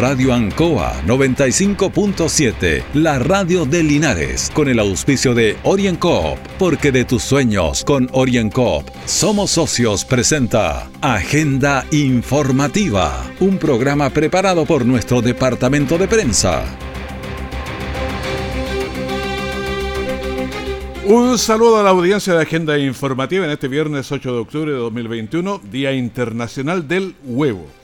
Radio 0.00 0.32
Ancoa 0.32 0.94
95.7, 1.06 2.84
la 2.94 3.18
radio 3.18 3.66
de 3.66 3.82
Linares, 3.82 4.50
con 4.54 4.70
el 4.70 4.78
auspicio 4.78 5.34
de 5.34 5.58
OrienCoop, 5.62 6.38
porque 6.58 6.90
de 6.90 7.04
tus 7.04 7.22
sueños 7.22 7.84
con 7.84 8.08
OrienCoop 8.10 8.88
somos 9.04 9.50
socios 9.50 10.06
presenta 10.06 10.88
Agenda 11.02 11.84
Informativa, 11.90 13.30
un 13.40 13.58
programa 13.58 14.08
preparado 14.08 14.64
por 14.64 14.86
nuestro 14.86 15.20
departamento 15.20 15.98
de 15.98 16.08
prensa. 16.08 16.64
Un 21.04 21.36
saludo 21.36 21.78
a 21.78 21.82
la 21.82 21.90
audiencia 21.90 22.32
de 22.32 22.40
Agenda 22.40 22.78
Informativa 22.78 23.44
en 23.44 23.50
este 23.50 23.68
viernes 23.68 24.10
8 24.10 24.32
de 24.32 24.38
octubre 24.38 24.72
de 24.72 24.78
2021, 24.78 25.60
Día 25.70 25.92
Internacional 25.92 26.88
del 26.88 27.14
Huevo 27.22 27.79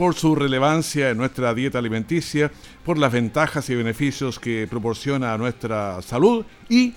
por 0.00 0.14
su 0.14 0.34
relevancia 0.34 1.10
en 1.10 1.18
nuestra 1.18 1.52
dieta 1.52 1.78
alimenticia, 1.78 2.50
por 2.86 2.96
las 2.96 3.12
ventajas 3.12 3.68
y 3.68 3.74
beneficios 3.74 4.38
que 4.38 4.66
proporciona 4.66 5.34
a 5.34 5.36
nuestra 5.36 6.00
salud 6.00 6.46
y 6.70 6.94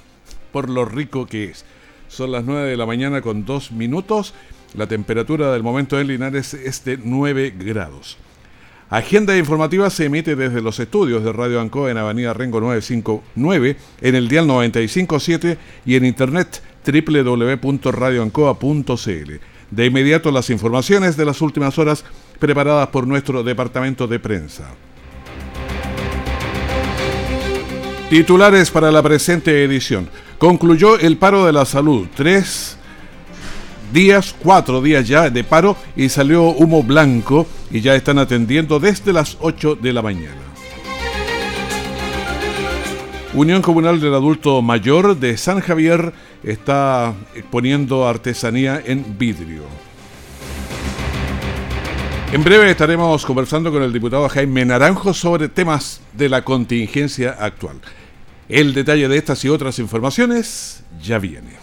por 0.53 0.69
lo 0.69 0.85
rico 0.85 1.25
que 1.25 1.49
es. 1.49 1.65
Son 2.07 2.31
las 2.31 2.45
9 2.45 2.69
de 2.69 2.77
la 2.77 2.85
mañana 2.85 3.21
con 3.21 3.43
2 3.43 3.73
minutos. 3.73 4.33
La 4.73 4.87
temperatura 4.87 5.51
del 5.51 5.63
momento 5.63 5.99
en 5.99 6.07
Linares 6.07 6.53
es 6.53 6.85
de 6.85 6.97
9 6.97 7.55
grados. 7.59 8.17
Agenda 8.89 9.37
informativa 9.37 9.89
se 9.89 10.05
emite 10.05 10.37
desde 10.37 10.61
los 10.61 10.79
estudios 10.79 11.25
de 11.25 11.33
Radio 11.33 11.59
Ancoa 11.59 11.91
en 11.91 11.97
Avenida 11.97 12.33
Rengo 12.33 12.61
959, 12.61 13.75
en 13.99 14.15
el 14.15 14.29
dial 14.29 14.47
957 14.47 15.57
y 15.85 15.95
en 15.95 16.05
internet 16.05 16.63
www.radioancoa.cl. 16.85 19.33
De 19.71 19.85
inmediato 19.87 20.31
las 20.31 20.49
informaciones 20.51 21.17
de 21.17 21.25
las 21.25 21.41
últimas 21.41 21.77
horas 21.79 22.05
preparadas 22.43 22.89
por 22.89 23.07
nuestro 23.07 23.41
departamento 23.41 24.05
de 24.05 24.19
prensa. 24.19 24.65
Titulares 28.09 28.69
para 28.69 28.91
la 28.91 29.01
presente 29.01 29.63
edición. 29.63 30.09
Concluyó 30.37 30.99
el 30.99 31.15
paro 31.15 31.45
de 31.45 31.53
la 31.53 31.63
salud. 31.63 32.05
Tres 32.13 32.77
días, 33.93 34.35
cuatro 34.37 34.81
días 34.81 35.07
ya 35.07 35.29
de 35.29 35.45
paro 35.45 35.77
y 35.95 36.09
salió 36.09 36.49
humo 36.49 36.83
blanco 36.83 37.47
y 37.71 37.79
ya 37.79 37.95
están 37.95 38.19
atendiendo 38.19 38.77
desde 38.77 39.13
las 39.13 39.37
8 39.39 39.75
de 39.75 39.93
la 39.93 40.01
mañana. 40.01 40.41
Unión 43.33 43.61
Comunal 43.61 44.01
del 44.01 44.15
Adulto 44.15 44.61
Mayor 44.61 45.15
de 45.15 45.37
San 45.37 45.61
Javier 45.61 46.11
está 46.43 47.13
exponiendo 47.35 48.05
artesanía 48.05 48.83
en 48.85 49.17
vidrio. 49.17 49.63
En 52.33 52.43
breve 52.43 52.71
estaremos 52.71 53.27
conversando 53.27 53.71
con 53.71 53.83
el 53.83 53.93
diputado 53.93 54.27
Jaime 54.27 54.65
Naranjo 54.65 55.13
sobre 55.13 55.49
temas 55.49 56.01
de 56.13 56.29
la 56.29 56.43
contingencia 56.43 57.37
actual. 57.39 57.79
El 58.49 58.73
detalle 58.73 59.07
de 59.07 59.17
estas 59.17 59.45
y 59.45 59.49
otras 59.49 59.77
informaciones 59.77 60.83
ya 60.99 61.19
viene. 61.19 61.62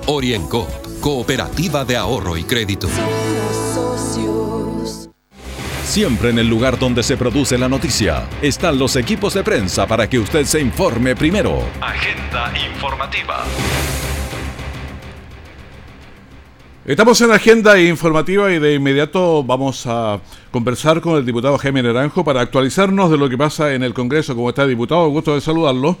Orienco, 0.07 0.67
cooperativa 0.99 1.85
de 1.85 1.95
ahorro 1.95 2.35
y 2.35 2.43
crédito. 2.43 2.87
Siempre 5.83 6.29
en 6.29 6.39
el 6.39 6.47
lugar 6.47 6.79
donde 6.79 7.03
se 7.03 7.17
produce 7.17 7.57
la 7.57 7.69
noticia 7.69 8.27
están 8.41 8.79
los 8.79 8.95
equipos 8.95 9.35
de 9.35 9.43
prensa 9.43 9.85
para 9.85 10.09
que 10.09 10.17
usted 10.17 10.45
se 10.45 10.59
informe 10.59 11.15
primero. 11.15 11.59
Agenda 11.81 12.51
informativa. 12.71 13.43
Estamos 16.83 17.21
en 17.21 17.29
la 17.29 17.35
agenda 17.35 17.79
informativa 17.79 18.51
y 18.51 18.57
de 18.57 18.73
inmediato 18.73 19.43
vamos 19.43 19.85
a 19.85 20.19
conversar 20.49 20.99
con 20.99 21.15
el 21.15 21.25
diputado 21.25 21.59
Jaime 21.59 21.83
Naranjo 21.83 22.23
para 22.23 22.41
actualizarnos 22.41 23.11
de 23.11 23.17
lo 23.17 23.29
que 23.29 23.37
pasa 23.37 23.73
en 23.75 23.83
el 23.83 23.93
Congreso. 23.93 24.35
¿Cómo 24.35 24.49
está, 24.49 24.65
diputado? 24.65 25.07
Gusto 25.09 25.35
de 25.35 25.41
saludarlo. 25.41 25.97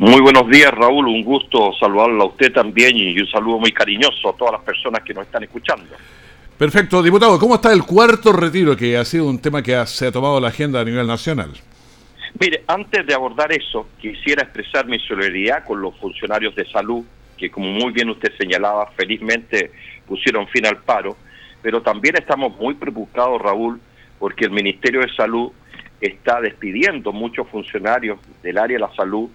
Muy 0.00 0.22
buenos 0.22 0.48
días, 0.48 0.70
Raúl. 0.72 1.08
Un 1.08 1.22
gusto 1.22 1.74
saludarlo 1.78 2.22
a 2.22 2.26
usted 2.28 2.50
también 2.54 2.96
y 2.96 3.20
un 3.20 3.26
saludo 3.26 3.58
muy 3.58 3.70
cariñoso 3.70 4.30
a 4.30 4.32
todas 4.32 4.52
las 4.52 4.62
personas 4.62 5.02
que 5.02 5.12
nos 5.12 5.26
están 5.26 5.42
escuchando. 5.42 5.94
Perfecto. 6.56 7.02
Diputado, 7.02 7.38
¿cómo 7.38 7.56
está 7.56 7.70
el 7.70 7.82
cuarto 7.82 8.32
retiro, 8.32 8.74
que 8.74 8.96
ha 8.96 9.04
sido 9.04 9.26
un 9.26 9.38
tema 9.38 9.62
que 9.62 9.76
se 9.84 10.06
ha 10.06 10.10
tomado 10.10 10.40
la 10.40 10.48
agenda 10.48 10.80
a 10.80 10.86
nivel 10.86 11.06
nacional? 11.06 11.50
Mire, 12.40 12.64
antes 12.66 13.06
de 13.06 13.12
abordar 13.12 13.52
eso, 13.52 13.88
quisiera 14.00 14.44
expresar 14.44 14.86
mi 14.86 14.98
solidaridad 15.00 15.66
con 15.66 15.82
los 15.82 15.94
funcionarios 15.98 16.54
de 16.54 16.64
salud, 16.70 17.04
que 17.36 17.50
como 17.50 17.70
muy 17.70 17.92
bien 17.92 18.08
usted 18.08 18.32
señalaba, 18.38 18.90
felizmente 18.96 19.70
pusieron 20.06 20.48
fin 20.48 20.64
al 20.64 20.78
paro, 20.78 21.18
pero 21.60 21.82
también 21.82 22.16
estamos 22.16 22.56
muy 22.56 22.72
preocupados, 22.72 23.38
Raúl, 23.38 23.78
porque 24.18 24.46
el 24.46 24.50
Ministerio 24.50 25.02
de 25.02 25.14
Salud 25.14 25.52
está 26.00 26.40
despidiendo 26.40 27.12
muchos 27.12 27.46
funcionarios 27.48 28.18
del 28.42 28.56
área 28.56 28.78
de 28.78 28.86
la 28.86 28.94
salud 28.94 29.28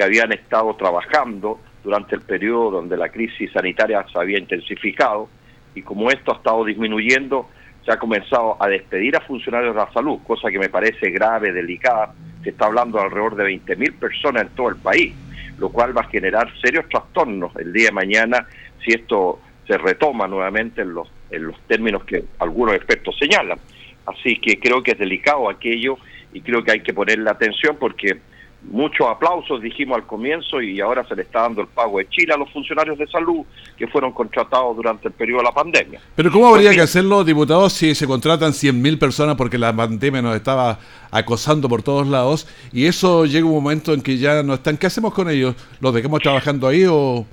que 0.00 0.04
habían 0.04 0.32
estado 0.32 0.74
trabajando 0.76 1.60
durante 1.84 2.14
el 2.14 2.22
periodo 2.22 2.70
donde 2.70 2.96
la 2.96 3.10
crisis 3.10 3.52
sanitaria 3.52 4.02
se 4.10 4.18
había 4.18 4.38
intensificado 4.38 5.28
y 5.74 5.82
como 5.82 6.10
esto 6.10 6.32
ha 6.32 6.36
estado 6.36 6.64
disminuyendo, 6.64 7.50
se 7.84 7.92
ha 7.92 7.98
comenzado 7.98 8.56
a 8.58 8.66
despedir 8.68 9.14
a 9.14 9.20
funcionarios 9.20 9.74
de 9.74 9.80
la 9.82 9.92
salud, 9.92 10.20
cosa 10.26 10.50
que 10.50 10.58
me 10.58 10.70
parece 10.70 11.10
grave, 11.10 11.52
delicada. 11.52 12.14
Se 12.42 12.48
está 12.48 12.64
hablando 12.64 12.96
de 12.96 13.04
alrededor 13.04 13.36
de 13.36 13.44
20.000 13.44 13.98
personas 13.98 14.44
en 14.44 14.48
todo 14.54 14.70
el 14.70 14.76
país, 14.76 15.12
lo 15.58 15.68
cual 15.68 15.94
va 15.94 16.00
a 16.00 16.08
generar 16.08 16.48
serios 16.62 16.88
trastornos 16.88 17.54
el 17.56 17.70
día 17.70 17.88
de 17.88 17.92
mañana 17.92 18.46
si 18.82 18.92
esto 18.92 19.38
se 19.66 19.76
retoma 19.76 20.26
nuevamente 20.26 20.80
en 20.80 20.94
los, 20.94 21.12
en 21.30 21.46
los 21.46 21.60
términos 21.66 22.04
que 22.04 22.24
algunos 22.38 22.74
expertos 22.74 23.18
señalan. 23.18 23.58
Así 24.06 24.36
que 24.40 24.58
creo 24.58 24.82
que 24.82 24.92
es 24.92 24.98
delicado 24.98 25.50
aquello 25.50 25.98
y 26.32 26.40
creo 26.40 26.64
que 26.64 26.72
hay 26.72 26.80
que 26.80 26.94
ponerle 26.94 27.28
atención 27.28 27.76
porque 27.78 28.18
muchos 28.62 29.06
aplausos 29.08 29.62
dijimos 29.62 29.96
al 29.96 30.06
comienzo 30.06 30.60
y 30.60 30.80
ahora 30.80 31.06
se 31.06 31.16
le 31.16 31.22
está 31.22 31.42
dando 31.42 31.62
el 31.62 31.68
pago 31.68 31.98
de 31.98 32.08
Chile 32.08 32.34
a 32.34 32.36
los 32.36 32.50
funcionarios 32.52 32.98
de 32.98 33.06
salud 33.06 33.44
que 33.76 33.86
fueron 33.86 34.12
contratados 34.12 34.76
durante 34.76 35.08
el 35.08 35.14
periodo 35.14 35.38
de 35.38 35.44
la 35.44 35.52
pandemia. 35.52 36.00
Pero 36.14 36.30
¿cómo 36.30 36.48
habría 36.48 36.72
que 36.72 36.80
hacerlo, 36.80 37.24
diputados, 37.24 37.72
si 37.72 37.94
se 37.94 38.06
contratan 38.06 38.52
100.000 38.52 38.98
personas 38.98 39.36
porque 39.36 39.58
la 39.58 39.74
pandemia 39.74 40.20
nos 40.22 40.36
estaba 40.36 40.78
acosando 41.10 41.68
por 41.68 41.82
todos 41.82 42.06
lados 42.06 42.46
y 42.72 42.86
eso 42.86 43.24
llega 43.24 43.46
un 43.46 43.54
momento 43.54 43.94
en 43.94 44.02
que 44.02 44.18
ya 44.18 44.42
no 44.42 44.54
están? 44.54 44.76
¿Qué 44.76 44.86
hacemos 44.86 45.14
con 45.14 45.30
ellos? 45.30 45.54
¿Los 45.80 45.94
dejamos 45.94 46.20
trabajando 46.20 46.68
ahí 46.68 46.84
o, 46.84 47.26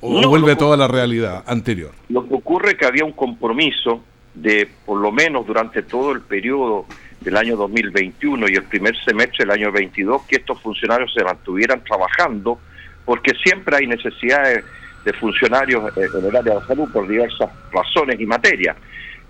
o 0.00 0.28
vuelve 0.28 0.56
toda 0.56 0.76
la 0.76 0.88
realidad 0.88 1.44
anterior? 1.46 1.92
Lo 2.08 2.26
que 2.26 2.34
ocurre 2.34 2.70
es 2.70 2.78
que 2.78 2.86
había 2.86 3.04
un 3.04 3.12
compromiso 3.12 4.00
de, 4.34 4.68
por 4.84 5.00
lo 5.00 5.12
menos 5.12 5.46
durante 5.46 5.82
todo 5.82 6.12
el 6.12 6.20
periodo 6.20 6.86
del 7.26 7.36
año 7.36 7.56
2021 7.56 8.46
y 8.48 8.54
el 8.54 8.62
primer 8.62 8.96
semestre 9.04 9.44
del 9.44 9.50
año 9.50 9.72
22 9.72 10.22
que 10.28 10.36
estos 10.36 10.62
funcionarios 10.62 11.12
se 11.12 11.24
mantuvieran 11.24 11.82
trabajando 11.82 12.60
porque 13.04 13.32
siempre 13.44 13.78
hay 13.78 13.88
necesidades 13.88 14.64
de 15.04 15.12
funcionarios 15.12 15.92
en 15.96 16.24
el 16.24 16.36
área 16.36 16.60
de 16.60 16.66
salud 16.66 16.88
por 16.92 17.08
diversas 17.08 17.50
razones 17.72 18.20
y 18.20 18.26
materias. 18.26 18.76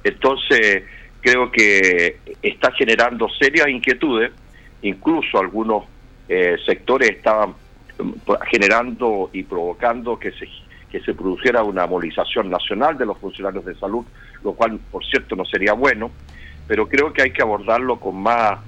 Entonces, 0.04 0.84
creo 1.22 1.50
que 1.50 2.18
está 2.42 2.70
generando 2.72 3.28
serias 3.30 3.68
inquietudes, 3.68 4.30
incluso 4.82 5.38
algunos 5.38 5.84
eh, 6.28 6.56
sectores 6.66 7.10
estaban 7.10 7.54
mm, 7.98 8.12
generando 8.50 9.30
y 9.32 9.42
provocando 9.42 10.18
que 10.18 10.32
se, 10.32 10.46
que 10.90 11.00
se 11.00 11.14
produciera 11.14 11.62
una 11.62 11.86
movilización 11.86 12.50
nacional 12.50 12.98
de 12.98 13.06
los 13.06 13.16
funcionarios 13.18 13.64
de 13.64 13.74
salud, 13.76 14.04
lo 14.44 14.52
cual, 14.52 14.78
por 14.90 15.02
cierto, 15.06 15.34
no 15.34 15.46
sería 15.46 15.72
bueno 15.72 16.10
pero 16.66 16.88
creo 16.88 17.12
que 17.12 17.22
hay 17.22 17.30
que 17.30 17.42
abordarlo 17.42 17.98
con 17.98 18.16
más 18.16 18.58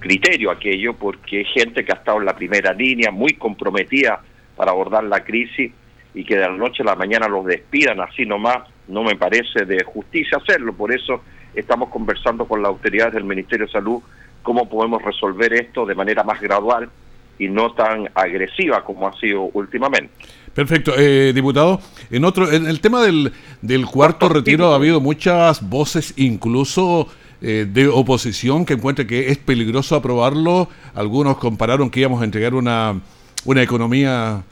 criterio 0.00 0.50
aquello, 0.50 0.94
porque 0.94 1.38
hay 1.38 1.44
gente 1.44 1.84
que 1.84 1.92
ha 1.92 1.96
estado 1.96 2.18
en 2.18 2.26
la 2.26 2.36
primera 2.36 2.72
línea, 2.72 3.10
muy 3.10 3.34
comprometida 3.34 4.20
para 4.56 4.70
abordar 4.70 5.04
la 5.04 5.24
crisis 5.24 5.72
y 6.14 6.24
que 6.24 6.36
de 6.36 6.42
la 6.42 6.56
noche 6.56 6.82
a 6.82 6.86
la 6.86 6.94
mañana 6.94 7.26
los 7.26 7.44
despidan 7.44 8.00
así 8.00 8.24
nomás, 8.24 8.68
no 8.86 9.02
me 9.02 9.16
parece 9.16 9.64
de 9.64 9.82
justicia 9.82 10.38
hacerlo. 10.38 10.74
Por 10.74 10.94
eso 10.94 11.22
estamos 11.54 11.88
conversando 11.88 12.46
con 12.46 12.62
las 12.62 12.68
autoridades 12.68 13.14
del 13.14 13.24
Ministerio 13.24 13.66
de 13.66 13.72
Salud 13.72 14.02
cómo 14.42 14.68
podemos 14.68 15.02
resolver 15.02 15.54
esto 15.54 15.86
de 15.86 15.94
manera 15.94 16.22
más 16.22 16.40
gradual 16.40 16.90
y 17.38 17.48
no 17.48 17.72
tan 17.72 18.08
agresiva 18.14 18.84
como 18.84 19.08
ha 19.08 19.18
sido 19.18 19.50
últimamente. 19.54 20.10
Perfecto, 20.54 20.92
eh, 20.96 21.32
diputado. 21.32 21.80
En 22.10 22.24
otro, 22.24 22.52
en 22.52 22.66
el 22.66 22.80
tema 22.80 23.02
del, 23.02 23.32
del 23.60 23.86
cuarto 23.86 24.28
retiro 24.28 24.72
ha 24.72 24.76
habido 24.76 25.00
muchas 25.00 25.68
voces, 25.68 26.14
incluso 26.16 27.08
eh, 27.44 27.66
de 27.68 27.88
oposición 27.88 28.64
que 28.64 28.72
encuentra 28.72 29.06
que 29.06 29.28
es 29.28 29.38
peligroso 29.38 29.96
aprobarlo. 29.96 30.68
Algunos 30.94 31.36
compararon 31.36 31.90
que 31.90 32.00
íbamos 32.00 32.22
a 32.22 32.24
entregar 32.24 32.54
una, 32.54 32.98
una 33.44 33.62
economía 33.62 34.42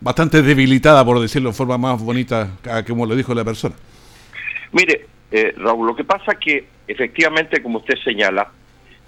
bastante 0.00 0.42
debilitada, 0.42 1.04
por 1.04 1.20
decirlo 1.20 1.50
de 1.50 1.56
forma 1.56 1.76
más 1.76 2.00
bonita, 2.00 2.50
como 2.86 3.04
lo 3.06 3.16
dijo 3.16 3.34
la 3.34 3.44
persona. 3.44 3.74
Mire, 4.72 5.06
eh, 5.30 5.54
Raúl, 5.56 5.88
lo 5.88 5.96
que 5.96 6.04
pasa 6.04 6.32
es 6.32 6.38
que 6.38 6.68
efectivamente, 6.86 7.62
como 7.62 7.78
usted 7.78 7.94
señala, 8.04 8.48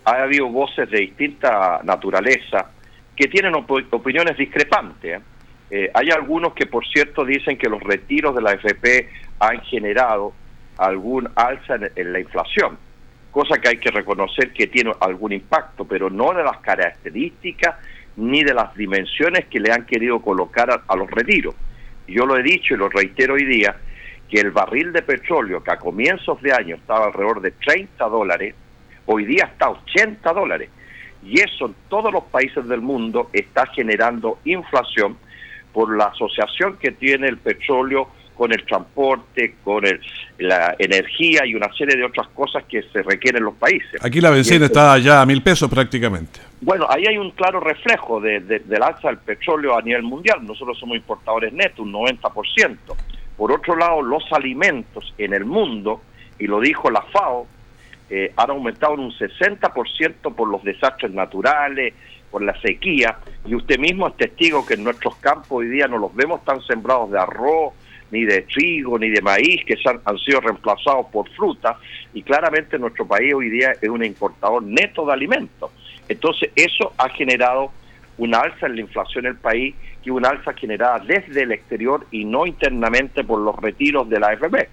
ha 0.05 0.23
habido 0.23 0.49
voces 0.49 0.91
de 0.91 1.00
distinta 1.00 1.81
naturaleza 1.84 2.70
que 3.14 3.29
tienen 3.29 3.55
opiniones 3.55 4.37
discrepantes. 4.37 5.19
¿eh? 5.19 5.23
Eh, 5.70 5.91
hay 5.93 6.08
algunos 6.11 6.55
que, 6.55 6.67
por 6.67 6.87
cierto, 6.87 7.25
dicen 7.25 7.58
que 7.58 7.69
los 7.69 7.82
retiros 7.82 8.34
de 8.34 8.43
la 8.43 8.52
FP 8.52 9.08
han 9.41 9.61
generado 9.62 10.32
algún 10.79 11.29
alza 11.34 11.75
en, 11.94 12.12
la 12.12 12.20
inflación, 12.20 12.79
cosa 13.38 13.61
que 13.61 13.69
hay 13.69 13.76
que 13.76 13.93
reconocer 13.93 14.52
que 14.52 14.67
tiene 14.67 14.93
algún 14.99 15.32
impacto, 15.32 15.85
pero 15.85 16.11
no 16.11 16.35
de 16.35 16.43
las 16.43 16.58
características 16.58 17.76
ni 18.17 18.43
de 18.43 18.52
las 18.52 18.75
dimensiones 18.75 19.46
que 19.46 19.61
le 19.61 19.70
han 19.70 19.87
querido 19.87 20.20
colocar 20.20 20.82
a 20.85 20.96
los 20.96 21.08
retiros. 21.08 21.55
Yo 22.08 22.26
lo 22.26 22.37
he 22.37 22.43
dicho 22.43 22.75
y 22.75 22.76
lo 22.79 22.88
reitero 22.88 23.35
hoy 23.35 23.44
día, 23.44 23.76
que 24.29 24.40
el 24.40 24.50
barril 24.50 24.93
de 24.93 25.02
petróleo 25.02 25.62
que 25.62 25.70
a 25.70 25.76
comienzos 25.76 26.43
de 26.43 26.52
año 26.52 26.75
estaba 26.75 27.06
alrededor 27.06 27.40
de 27.40 27.52
30 27.52 28.08
dólares, 28.08 28.56
hoy 29.06 29.25
día 29.25 29.44
está 29.52 29.67
a 29.67 29.70
80 29.70 30.32
dólares. 30.32 30.70
Y 31.23 31.38
eso 31.38 31.67
en 31.67 31.76
todos 31.88 32.12
los 32.12 32.25
países 32.25 32.67
del 32.67 32.81
mundo 32.81 33.31
está 33.32 33.67
generando 33.67 34.41
inflación 34.46 35.17
por 35.73 35.96
la 35.96 36.06
asociación 36.06 36.76
que 36.79 36.91
tiene 36.91 37.29
el 37.29 37.38
petróleo 37.38 38.08
con 38.38 38.52
el 38.52 38.64
transporte, 38.64 39.56
con 39.64 39.82
la 40.38 40.76
energía 40.79 41.44
y 41.44 41.56
una 41.56 41.73
serie 41.73 41.96
de 41.96 42.05
otras 42.05 42.29
cosas 42.29 42.62
que 42.69 42.85
se 42.85 43.02
requieren 43.02 43.40
en 43.40 43.46
los 43.46 43.55
países. 43.56 44.02
Aquí 44.02 44.20
la 44.20 44.31
benzina 44.31 44.67
está 44.67 44.96
ya 44.99 45.20
a 45.20 45.26
mil 45.26 45.43
pesos 45.43 45.69
prácticamente. 45.69 46.38
Bueno, 46.61 46.87
ahí 46.88 47.05
hay 47.08 47.19
un 47.19 47.32
claro 47.32 47.58
reflejo 47.58 48.20
de, 48.20 48.38
del 48.38 48.82
alza 48.82 49.08
del 49.08 49.19
petróleo 49.19 49.76
a 49.76 49.82
nivel 49.82 50.05
mundial. 50.05 50.38
Nosotros 50.46 50.79
somos 50.79 50.96
importadores 50.96 51.52
netos, 51.52 51.81
un 51.81 51.93
90%. 51.93 52.76
Por 53.37 53.50
otro 53.50 53.75
lado, 53.75 54.02
los 54.02 54.23
alimentos 54.32 55.12
en 55.19 55.34
el 55.34 55.44
mundo, 55.44 56.02
y 56.38 56.46
lo 56.46 56.61
dijo 56.61 56.91
la 56.93 57.02
FAO, 57.02 57.49
eh, 58.08 58.32
han 58.37 58.50
aumentado 58.50 58.94
en 58.94 59.00
un 59.00 59.12
60% 59.12 60.34
por 60.34 60.49
los 60.49 60.62
desastres 60.62 61.12
naturales, 61.12 61.93
por 62.31 62.43
la 62.43 62.58
sequía, 62.61 63.19
y 63.44 63.56
usted 63.56 63.79
mismo 63.79 64.06
es 64.06 64.17
testigo 64.17 64.64
que 64.64 64.75
en 64.75 64.84
nuestros 64.84 65.17
campos 65.17 65.50
hoy 65.50 65.69
día 65.69 65.88
no 65.88 65.99
los 65.99 66.14
vemos 66.14 66.44
tan 66.44 66.62
sembrados 66.62 67.11
de 67.11 67.19
arroz, 67.19 67.75
ni 68.10 68.25
de 68.25 68.43
trigo, 68.43 68.99
ni 68.99 69.10
de 69.10 69.20
maíz, 69.22 69.64
que 69.64 69.76
han, 69.84 70.00
han 70.05 70.19
sido 70.19 70.40
reemplazados 70.40 71.06
por 71.06 71.28
fruta, 71.31 71.78
y 72.14 72.22
claramente 72.22 72.78
nuestro 72.78 73.06
país 73.06 73.34
hoy 73.34 73.50
día 73.50 73.72
es 73.81 73.88
un 73.88 74.05
importador 74.05 74.62
neto 74.62 75.05
de 75.06 75.12
alimentos. 75.12 75.70
Entonces, 76.08 76.50
eso 76.56 76.93
ha 76.96 77.08
generado 77.10 77.70
una 78.19 78.40
alza 78.40 78.66
en 78.66 78.76
la 78.76 78.81
inflación 78.81 79.26
en 79.26 79.32
el 79.32 79.38
país 79.38 79.75
que 80.02 80.10
una 80.10 80.31
alza 80.31 80.52
generada 80.52 80.99
desde 81.00 81.43
el 81.43 81.52
exterior 81.52 82.06
y 82.10 82.25
no 82.25 82.46
internamente 82.46 83.25
por 83.25 83.40
los 83.40 83.56
retiros 83.56 84.08
de 84.08 84.20
la 84.20 84.28
AFP. 84.28 84.69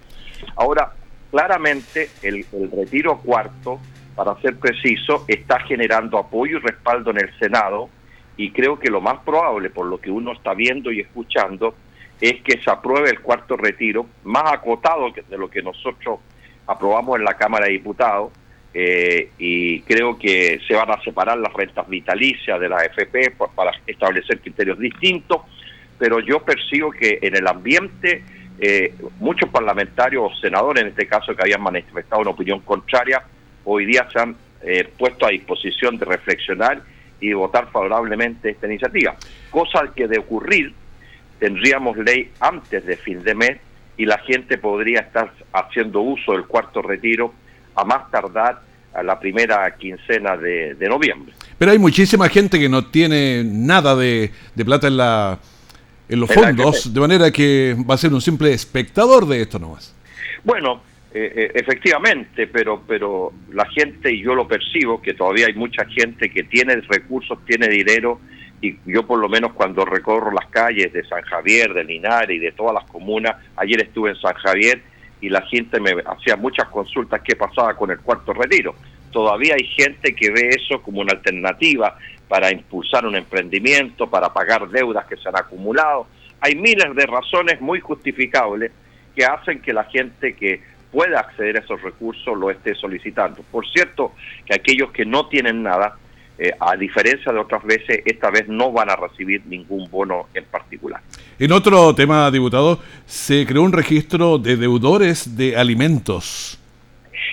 Ahora, 0.55 0.93
claramente 1.31 2.09
el, 2.21 2.45
retiro 2.71 3.19
cuarto, 3.19 3.79
para 4.15 4.39
ser 4.41 4.57
preciso, 4.57 5.25
está 5.27 5.59
generando 5.59 6.17
apoyo 6.17 6.57
y 6.57 6.61
respaldo 6.61 7.11
en 7.11 7.17
el 7.17 7.37
Senado 7.37 7.89
y 8.37 8.51
creo 8.51 8.79
que 8.79 8.89
lo 8.89 9.01
más 9.01 9.19
probable, 9.23 9.69
por 9.69 9.85
lo 9.85 9.99
que 9.99 10.11
uno 10.11 10.33
está 10.33 10.53
viendo 10.53 10.91
y 10.91 11.01
escuchando, 11.01 11.75
es 12.21 12.41
que 12.41 12.62
se 12.62 12.69
apruebe 12.69 13.09
el 13.09 13.19
cuarto 13.21 13.57
retiro, 13.57 14.07
más 14.23 14.53
acotado 14.53 15.12
de 15.12 15.38
lo 15.38 15.50
que 15.50 15.62
nosotros 15.62 16.19
aprobamos 16.67 17.19
en 17.19 17.25
la 17.25 17.35
Cámara 17.35 17.65
de 17.65 17.73
Diputados, 17.73 18.31
eh, 18.73 19.29
y 19.38 19.81
creo 19.81 20.17
que 20.17 20.59
se 20.67 20.75
van 20.75 20.91
a 20.91 21.01
separar 21.01 21.38
las 21.38 21.53
rentas 21.53 21.88
vitalicias 21.88 22.59
de 22.59 22.67
la 22.67 22.77
AFP 22.79 23.31
para 23.56 23.71
establecer 23.88 24.39
criterios 24.41 24.77
distintos, 24.77 25.41
pero 25.97 26.19
yo 26.19 26.44
percibo 26.44 26.91
que 26.91 27.19
en 27.21 27.38
el 27.38 27.47
ambiente 27.47 28.23
eh, 28.59 28.94
muchos 29.19 29.50
parlamentarios 29.50 30.31
o 30.31 30.35
senadores, 30.35 30.83
en 30.83 30.89
este 30.89 31.07
caso 31.07 31.35
que 31.35 31.41
habían 31.41 31.61
manifestado 31.61 32.21
una 32.21 32.31
opinión 32.31 32.59
contraria, 32.61 33.23
hoy 33.63 33.85
día 33.85 34.07
se 34.11 34.19
han 34.19 34.35
eh, 34.61 34.89
puesto 34.97 35.25
a 35.25 35.29
disposición 35.29 35.97
de 35.97 36.06
reflexionar 36.06 36.81
y 37.19 37.31
votar 37.33 37.71
favorablemente 37.71 38.50
esta 38.50 38.68
iniciativa, 38.68 39.15
cosa 39.51 39.91
que 39.95 40.07
de 40.07 40.19
ocurrir 40.19 40.73
tendríamos 41.39 41.97
ley 41.97 42.31
antes 42.39 42.85
de 42.85 42.97
fin 42.97 43.23
de 43.23 43.35
mes 43.35 43.57
y 43.97 44.05
la 44.05 44.17
gente 44.19 44.57
podría 44.57 45.01
estar 45.01 45.31
haciendo 45.53 46.01
uso 46.01 46.33
del 46.33 46.45
cuarto 46.45 46.81
retiro 46.81 47.33
a 47.75 47.83
más 47.83 48.09
tardar 48.11 48.61
a 48.93 49.03
la 49.03 49.19
primera 49.19 49.69
quincena 49.75 50.37
de, 50.37 50.75
noviembre. 50.87 51.33
Pero 51.57 51.71
hay 51.71 51.79
muchísima 51.79 52.29
gente 52.29 52.57
que 52.57 52.69
no 52.69 52.85
tiene 52.85 53.43
nada 53.43 53.95
de, 53.95 54.31
plata 54.65 54.87
en, 54.87 54.97
la, 54.97 55.39
en 56.07 56.19
los 56.19 56.33
fondos, 56.33 56.93
de 56.93 56.99
manera 56.99 57.31
que 57.31 57.75
va 57.89 57.95
a 57.95 57.97
ser 57.97 58.13
un 58.13 58.21
simple 58.21 58.53
espectador 58.53 59.27
de 59.27 59.41
esto 59.41 59.59
nomás. 59.59 59.93
Bueno, 60.43 60.81
eh, 61.13 61.31
eh, 61.35 61.51
efectivamente, 61.55 62.47
pero, 62.47 62.83
pero 62.87 63.33
la 63.53 63.65
gente, 63.69 64.13
y 64.13 64.21
yo 64.21 64.33
lo 64.35 64.47
percibo, 64.47 65.01
que 65.01 65.13
todavía 65.13 65.47
hay 65.47 65.53
mucha 65.53 65.85
gente 65.85 66.29
que 66.29 66.43
tiene 66.43 66.75
recursos, 66.75 67.37
tiene 67.45 67.67
dinero, 67.67 68.19
y 68.65 68.79
yo 68.85 69.06
por 69.06 69.19
lo 69.19 69.29
menos 69.29 69.53
cuando 69.53 69.85
recorro 69.85 70.31
las 70.31 70.47
calles 70.47 70.91
de 70.91 71.03
San 71.06 71.21
Javier, 71.23 71.73
de 71.73 71.83
Linares 71.83 72.35
y 72.35 72.39
de 72.39 72.51
todas 72.51 72.73
las 72.73 72.85
comunas, 72.85 73.35
ayer 73.56 73.81
estuve 73.81 74.12
en 74.12 74.15
San 74.17 74.33
Javier, 74.33 74.81
y 75.21 75.29
la 75.29 75.41
gente 75.41 75.79
me 75.79 75.91
hacía 76.06 76.35
muchas 76.35 76.67
consultas 76.69 77.21
qué 77.23 77.35
pasaba 77.35 77.75
con 77.75 77.89
el 77.91 78.00
cuarto 78.00 78.33
retiro. 78.33 78.75
Todavía 79.12 79.56
hay 79.56 79.65
gente 79.65 80.13
que 80.13 80.29
ve 80.29 80.50
eso 80.50 80.81
como 80.81 81.01
una 81.01 81.13
alternativa 81.13 81.97
para 82.27 82.51
impulsar 82.51 83.06
un 83.06 83.15
emprendimiento, 83.15 84.07
para 84.07 84.33
pagar 84.33 84.69
deudas 84.69 85.06
que 85.06 85.15
se 85.18 85.29
han 85.29 85.38
acumulado. 85.38 86.07
Hay 86.41 86.56
miles 86.56 86.94
de 86.95 87.06
razones 87.06 87.61
muy 87.61 87.79
justificables 87.79 88.71
que 89.15 89.25
hacen 89.25 89.61
que 89.61 89.73
la 89.73 89.85
gente 89.85 90.35
que 90.35 90.61
pueda 90.91 91.21
acceder 91.21 91.57
a 91.57 91.59
esos 91.59 91.81
recursos 91.81 92.38
lo 92.38 92.51
esté 92.51 92.75
solicitando. 92.75 93.44
Por 93.51 93.68
cierto, 93.68 94.13
que 94.45 94.56
aquellos 94.56 94.91
que 94.91 95.06
no 95.06 95.27
tienen 95.27 95.63
nada, 95.63 95.97
eh, 96.37 96.51
a 96.59 96.75
diferencia 96.75 97.31
de 97.31 97.39
otras 97.39 97.63
veces, 97.63 98.01
esta 98.05 98.29
vez 98.29 98.47
no 98.47 98.71
van 98.71 98.89
a 98.89 98.95
recibir 98.95 99.45
ningún 99.45 99.89
bono 99.89 100.27
en 100.33 100.43
particular. 100.45 101.01
En 101.39 101.51
otro 101.51 101.93
tema, 101.95 102.29
diputado, 102.31 102.79
se 103.05 103.45
creó 103.45 103.61
un 103.61 103.71
registro 103.71 104.37
de 104.37 104.57
deudores 104.57 105.37
de 105.37 105.55
alimentos. 105.55 106.59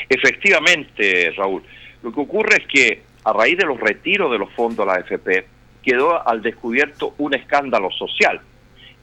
Efectivamente, 0.09 1.33
Raúl. 1.37 1.63
Lo 2.03 2.13
que 2.13 2.21
ocurre 2.21 2.57
es 2.59 2.67
que 2.67 3.03
a 3.25 3.33
raíz 3.33 3.57
de 3.57 3.67
los 3.67 3.79
retiros 3.79 4.31
de 4.31 4.39
los 4.39 4.51
fondos 4.53 4.87
de 4.87 4.93
la 4.93 4.99
AFP, 4.99 5.47
quedó 5.83 6.27
al 6.27 6.43
descubierto 6.43 7.15
un 7.19 7.35
escándalo 7.35 7.91
social, 7.91 8.41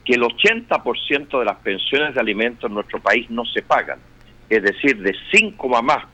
que 0.04 0.14
el 0.14 0.22
80% 0.22 1.38
de 1.38 1.44
las 1.44 1.56
pensiones 1.58 2.14
de 2.14 2.20
alimentos 2.20 2.68
en 2.68 2.74
nuestro 2.74 3.00
país 3.00 3.28
no 3.30 3.44
se 3.44 3.62
pagan. 3.62 3.98
Es 4.48 4.62
decir, 4.62 5.00
de 5.00 5.14
cinco 5.30 5.68
mamás 5.68 6.04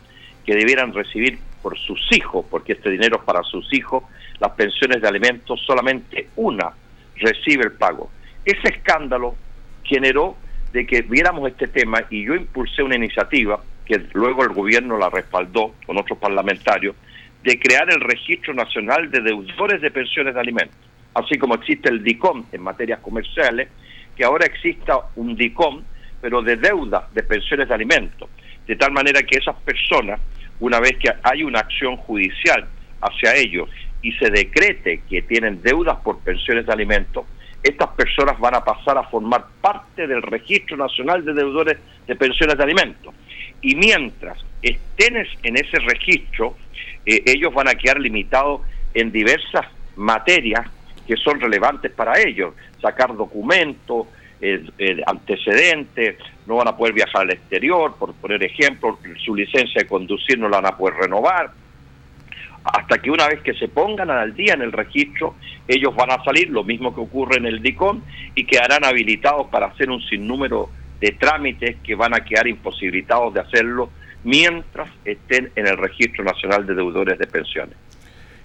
que 0.45 0.55
debieran 0.55 0.93
recibir 0.93 1.39
por 1.67 1.77
sus 1.81 2.01
hijos, 2.13 2.47
porque 2.49 2.75
este 2.75 2.91
dinero 2.91 3.17
es 3.17 3.25
para 3.25 3.43
sus 3.43 3.75
hijos, 3.75 4.05
las 4.39 4.53
pensiones 4.53 5.03
de 5.03 5.09
alimentos, 5.09 5.61
solamente 5.67 6.29
una 6.37 6.71
recibe 7.17 7.65
el 7.65 7.73
pago. 7.73 8.09
Ese 8.45 8.69
escándalo 8.69 9.35
generó 9.83 10.37
de 10.73 10.87
que 10.87 11.03
viéramos 11.03 11.51
este 11.51 11.67
tema 11.67 12.05
y 12.09 12.25
yo 12.25 12.37
impulsé 12.37 12.85
una 12.85 12.95
iniciativa 12.95 13.61
que 13.85 14.01
luego 14.13 14.45
el 14.45 14.51
gobierno 14.51 14.97
la 14.97 15.11
respaldó 15.11 15.75
con 15.85 15.99
otros 15.99 16.21
parlamentarios, 16.21 16.95
de 17.43 17.59
crear 17.59 17.91
el 17.91 18.01
Registro 18.01 18.55
Nacional 18.55 19.11
de 19.11 19.23
Deudores 19.23 19.83
de 19.83 19.91
Pensiones 19.91 20.35
de 20.35 20.41
Alimentos. 20.41 20.79
Así 21.15 21.37
como 21.37 21.57
existe 21.57 21.89
el 21.89 22.05
DICOM 22.05 22.45
en 22.53 22.63
materias 22.63 23.01
comerciales, 23.01 23.71
que 24.17 24.25
ahora 24.25 24.47
exista 24.47 25.01
un 25.17 25.35
DICOM, 25.35 25.83
pero 26.21 26.43
de 26.43 26.59
deuda 26.59 27.09
de 27.13 27.25
pensiones 27.25 27.67
de 27.67 27.75
alimentos. 27.75 28.31
De 28.69 28.77
tal 28.77 28.93
manera 28.93 29.21
que 29.25 29.39
esas 29.39 29.57
personas 29.63 30.21
una 30.61 30.81
vez 30.81 30.97
que 30.99 31.13
hay 31.23 31.43
una 31.43 31.61
acción 31.61 31.97
judicial 31.97 32.67
hacia 33.01 33.35
ellos 33.35 33.69
y 34.03 34.13
se 34.13 34.31
decrete 34.31 35.03
que 35.09 35.23
tienen 35.23 35.63
deudas 35.63 35.99
por 36.01 36.19
pensiones 36.21 36.67
de 36.67 36.73
alimentos, 36.73 37.27
estas 37.63 37.89
personas 37.91 38.39
van 38.39 38.55
a 38.55 38.65
pasar 38.65 38.97
a 38.97 39.05
formar 39.05 39.47
parte 39.61 40.07
del 40.07 40.23
Registro 40.23 40.77
Nacional 40.77 41.25
de 41.25 41.35
Deudores 41.35 41.79
de 42.07 42.15
Pensiones 42.15 42.57
de 42.57 42.63
Alimentos. 42.63 43.15
Y 43.61 43.75
mientras 43.75 44.39
estén 44.63 45.17
en 45.43 45.57
ese 45.57 45.79
registro, 45.79 46.57
eh, 47.05 47.23
ellos 47.27 47.53
van 47.53 47.69
a 47.69 47.75
quedar 47.75 47.99
limitados 47.99 48.61
en 48.95 49.11
diversas 49.11 49.67
materias 49.97 50.67
que 51.07 51.17
son 51.17 51.41
relevantes 51.41 51.91
para 51.93 52.21
ellos, 52.21 52.55
sacar 52.81 53.17
documentos, 53.17 54.07
antecedentes, 55.07 56.19
no 56.47 56.57
van 56.57 56.69
a 56.69 56.77
poder 56.77 56.95
viajar 56.95 57.23
al 57.23 57.31
exterior, 57.31 57.95
por 57.99 58.15
poner 58.15 58.43
ejemplo, 58.45 58.99
su 59.25 59.35
licencia 59.35 59.83
de 59.83 59.89
conducir 59.89 60.39
no 60.39 60.49
la 60.49 60.61
van 60.61 60.73
a 60.73 60.77
poder 60.77 60.95
renovar, 60.95 61.51
hasta 62.65 62.99
que 62.99 63.11
una 63.11 63.29
vez 63.29 63.41
que 63.43 63.55
se 63.55 63.69
pongan 63.69 64.11
al 64.11 64.35
día 64.35 64.55
en 64.55 64.63
el 64.63 64.73
registro, 64.73 65.37
ellos 65.69 65.95
van 65.95 66.11
a 66.11 66.23
salir, 66.25 66.51
lo 66.51 66.65
mismo 66.65 66.95
que 66.95 67.01
ocurre 67.01 67.39
en 67.39 67.47
el 67.47 67.63
DICOM, 67.63 68.03
y 68.35 68.45
quedarán 68.45 68.85
habilitados 68.85 69.47
para 69.49 69.67
hacer 69.67 69.91
un 69.91 70.03
sinnúmero 70.03 70.69
de 71.01 71.13
trámites 71.13 71.77
que 71.85 71.95
van 71.95 72.15
a 72.15 72.25
quedar 72.25 72.47
imposibilitados 72.49 73.35
de 73.35 73.41
hacerlo 73.41 73.91
mientras 74.25 74.89
estén 75.05 75.53
en 75.55 75.67
el 75.67 75.77
Registro 75.77 76.25
Nacional 76.25 76.67
de 76.67 76.75
Deudores 76.75 77.19
de 77.19 77.27
Pensiones. 77.27 77.77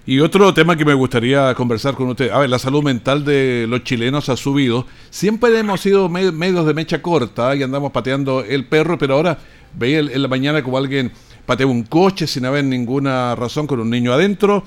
Y 0.04 0.18
otro 0.18 0.52
tema 0.52 0.76
que 0.76 0.84
me 0.84 0.94
gustaría 0.94 1.54
conversar 1.54 1.94
con 1.94 2.08
usted, 2.08 2.30
a 2.30 2.40
ver, 2.40 2.50
la 2.50 2.58
salud 2.58 2.82
mental 2.82 3.24
de 3.24 3.66
los 3.68 3.84
chilenos 3.84 4.28
ha 4.28 4.36
subido. 4.36 4.84
Siempre 5.10 5.56
hemos 5.56 5.80
sido 5.80 6.08
medios 6.08 6.66
de 6.66 6.74
mecha 6.74 7.00
corta 7.00 7.54
y 7.54 7.62
andamos 7.62 7.92
pateando 7.92 8.42
el 8.42 8.64
perro, 8.64 8.98
pero 8.98 9.14
ahora 9.14 9.38
veía 9.78 10.00
en 10.00 10.20
la 10.20 10.26
mañana 10.26 10.64
como 10.64 10.76
alguien 10.76 11.12
patea 11.46 11.68
un 11.68 11.84
coche 11.84 12.26
sin 12.26 12.44
haber 12.44 12.64
ninguna 12.64 13.36
razón 13.36 13.68
con 13.68 13.78
un 13.78 13.90
niño 13.90 14.12
adentro, 14.12 14.64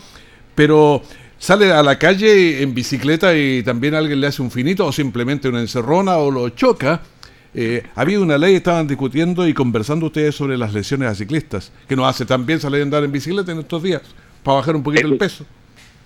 pero 0.56 1.02
sale 1.38 1.70
a 1.74 1.84
la 1.84 2.00
calle 2.00 2.62
en 2.62 2.74
bicicleta 2.74 3.36
y 3.36 3.62
también 3.62 3.94
alguien 3.94 4.22
le 4.22 4.28
hace 4.28 4.42
un 4.42 4.52
finito 4.52 4.86
o 4.86 4.94
simplemente 4.94 5.50
una 5.50 5.60
encerrona 5.60 6.16
o 6.16 6.32
lo 6.32 6.48
choca. 6.52 7.02
Eh, 7.54 7.84
había 7.96 8.22
una 8.22 8.38
ley, 8.38 8.56
estaban 8.56 8.88
discutiendo 8.88 9.46
y 9.46 9.54
conversando 9.54 10.06
ustedes 10.06 10.34
sobre 10.34 10.58
las 10.58 10.74
lesiones 10.74 11.10
a 11.10 11.16
ciclistas, 11.16 11.74
que 11.90 11.98
nos 11.98 12.08
hace 12.08 12.26
también 12.26 12.62
salir 12.62 12.80
a 12.80 12.84
andar 12.84 13.04
en 13.04 13.12
bicicleta 13.12 13.52
en 13.52 13.60
estos 13.60 13.84
días 13.84 14.02
para 14.46 14.58
bajar 14.58 14.76
un 14.76 14.84
poquito 14.84 15.08
el 15.08 15.18
peso. 15.18 15.44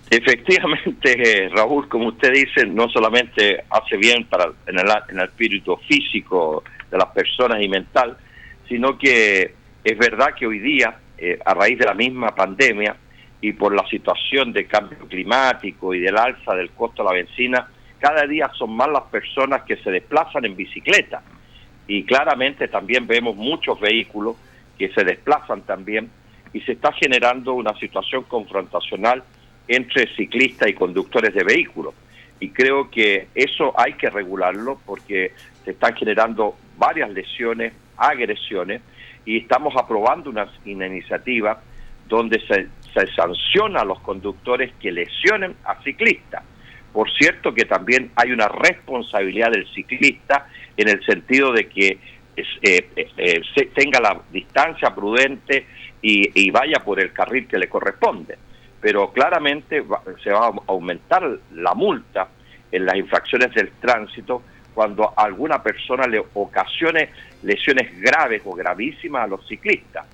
Efectivamente, 0.08 1.50
Raúl, 1.54 1.88
como 1.88 2.08
usted 2.08 2.32
dice, 2.32 2.66
no 2.66 2.88
solamente 2.88 3.64
hace 3.68 3.98
bien 3.98 4.24
para 4.24 4.46
en 4.66 4.78
el, 4.78 4.86
en 5.10 5.18
el 5.20 5.26
espíritu 5.26 5.76
físico 5.86 6.64
de 6.90 6.96
las 6.96 7.08
personas 7.08 7.62
y 7.62 7.68
mental, 7.68 8.16
sino 8.66 8.96
que 8.96 9.54
es 9.84 9.98
verdad 9.98 10.34
que 10.36 10.46
hoy 10.46 10.58
día, 10.58 10.96
eh, 11.18 11.38
a 11.44 11.52
raíz 11.52 11.78
de 11.78 11.84
la 11.84 11.94
misma 11.94 12.34
pandemia 12.34 12.96
y 13.42 13.52
por 13.52 13.74
la 13.74 13.86
situación 13.88 14.52
de 14.54 14.66
cambio 14.66 15.06
climático 15.06 15.92
y 15.94 16.00
del 16.00 16.16
alza 16.16 16.54
del 16.54 16.70
costo 16.70 17.02
de 17.02 17.08
la 17.10 17.14
benzina, 17.14 17.68
cada 17.98 18.26
día 18.26 18.50
son 18.58 18.74
más 18.74 18.88
las 18.88 19.04
personas 19.04 19.62
que 19.62 19.76
se 19.76 19.90
desplazan 19.90 20.46
en 20.46 20.56
bicicleta. 20.56 21.22
Y 21.86 22.04
claramente 22.04 22.68
también 22.68 23.06
vemos 23.06 23.36
muchos 23.36 23.78
vehículos 23.78 24.36
que 24.78 24.88
se 24.92 25.04
desplazan 25.04 25.62
también 25.62 26.10
y 26.52 26.60
se 26.62 26.72
está 26.72 26.92
generando 26.92 27.54
una 27.54 27.74
situación 27.78 28.24
confrontacional 28.24 29.22
entre 29.68 30.12
ciclistas 30.16 30.68
y 30.68 30.74
conductores 30.74 31.32
de 31.34 31.44
vehículos. 31.44 31.94
Y 32.40 32.50
creo 32.50 32.90
que 32.90 33.28
eso 33.34 33.72
hay 33.78 33.92
que 33.94 34.10
regularlo 34.10 34.80
porque 34.84 35.32
se 35.64 35.72
están 35.72 35.94
generando 35.94 36.56
varias 36.76 37.10
lesiones, 37.10 37.72
agresiones, 37.96 38.80
y 39.24 39.38
estamos 39.38 39.74
aprobando 39.76 40.30
una, 40.30 40.48
iniciativa 40.64 41.60
donde 42.08 42.40
se, 42.40 42.66
se 42.94 43.06
sanciona 43.14 43.82
a 43.82 43.84
los 43.84 44.00
conductores 44.00 44.72
que 44.80 44.90
lesionen 44.90 45.54
a 45.64 45.80
ciclistas. 45.82 46.42
Por 46.92 47.08
cierto 47.12 47.54
que 47.54 47.66
también 47.66 48.10
hay 48.16 48.32
una 48.32 48.48
responsabilidad 48.48 49.52
del 49.52 49.68
ciclista 49.72 50.48
en 50.76 50.88
el 50.88 51.04
sentido 51.04 51.52
de 51.52 51.68
que 51.68 51.98
eh, 52.36 52.90
eh, 52.96 53.10
eh, 53.16 53.70
tenga 53.74 54.00
la 54.00 54.20
distancia 54.30 54.94
prudente, 54.94 55.66
y, 56.02 56.50
vaya 56.50 56.78
por 56.84 57.00
el 57.00 57.12
carril 57.12 57.46
que 57.46 57.58
le 57.58 57.68
corresponde. 57.68 58.38
Pero 58.80 59.12
claramente 59.12 59.84
se 60.22 60.30
va 60.30 60.46
a 60.46 60.52
aumentar 60.68 61.38
la 61.52 61.74
multa 61.74 62.28
en 62.72 62.86
las 62.86 62.96
infracciones 62.96 63.52
del 63.54 63.72
tránsito 63.72 64.42
cuando 64.72 65.12
alguna 65.16 65.62
persona 65.62 66.06
le 66.06 66.22
ocasione 66.34 67.10
lesiones 67.42 68.00
graves 68.00 68.42
o 68.44 68.52
gravísimas 68.52 69.24
a 69.24 69.26
los 69.26 69.46
ciclistas. 69.46 70.06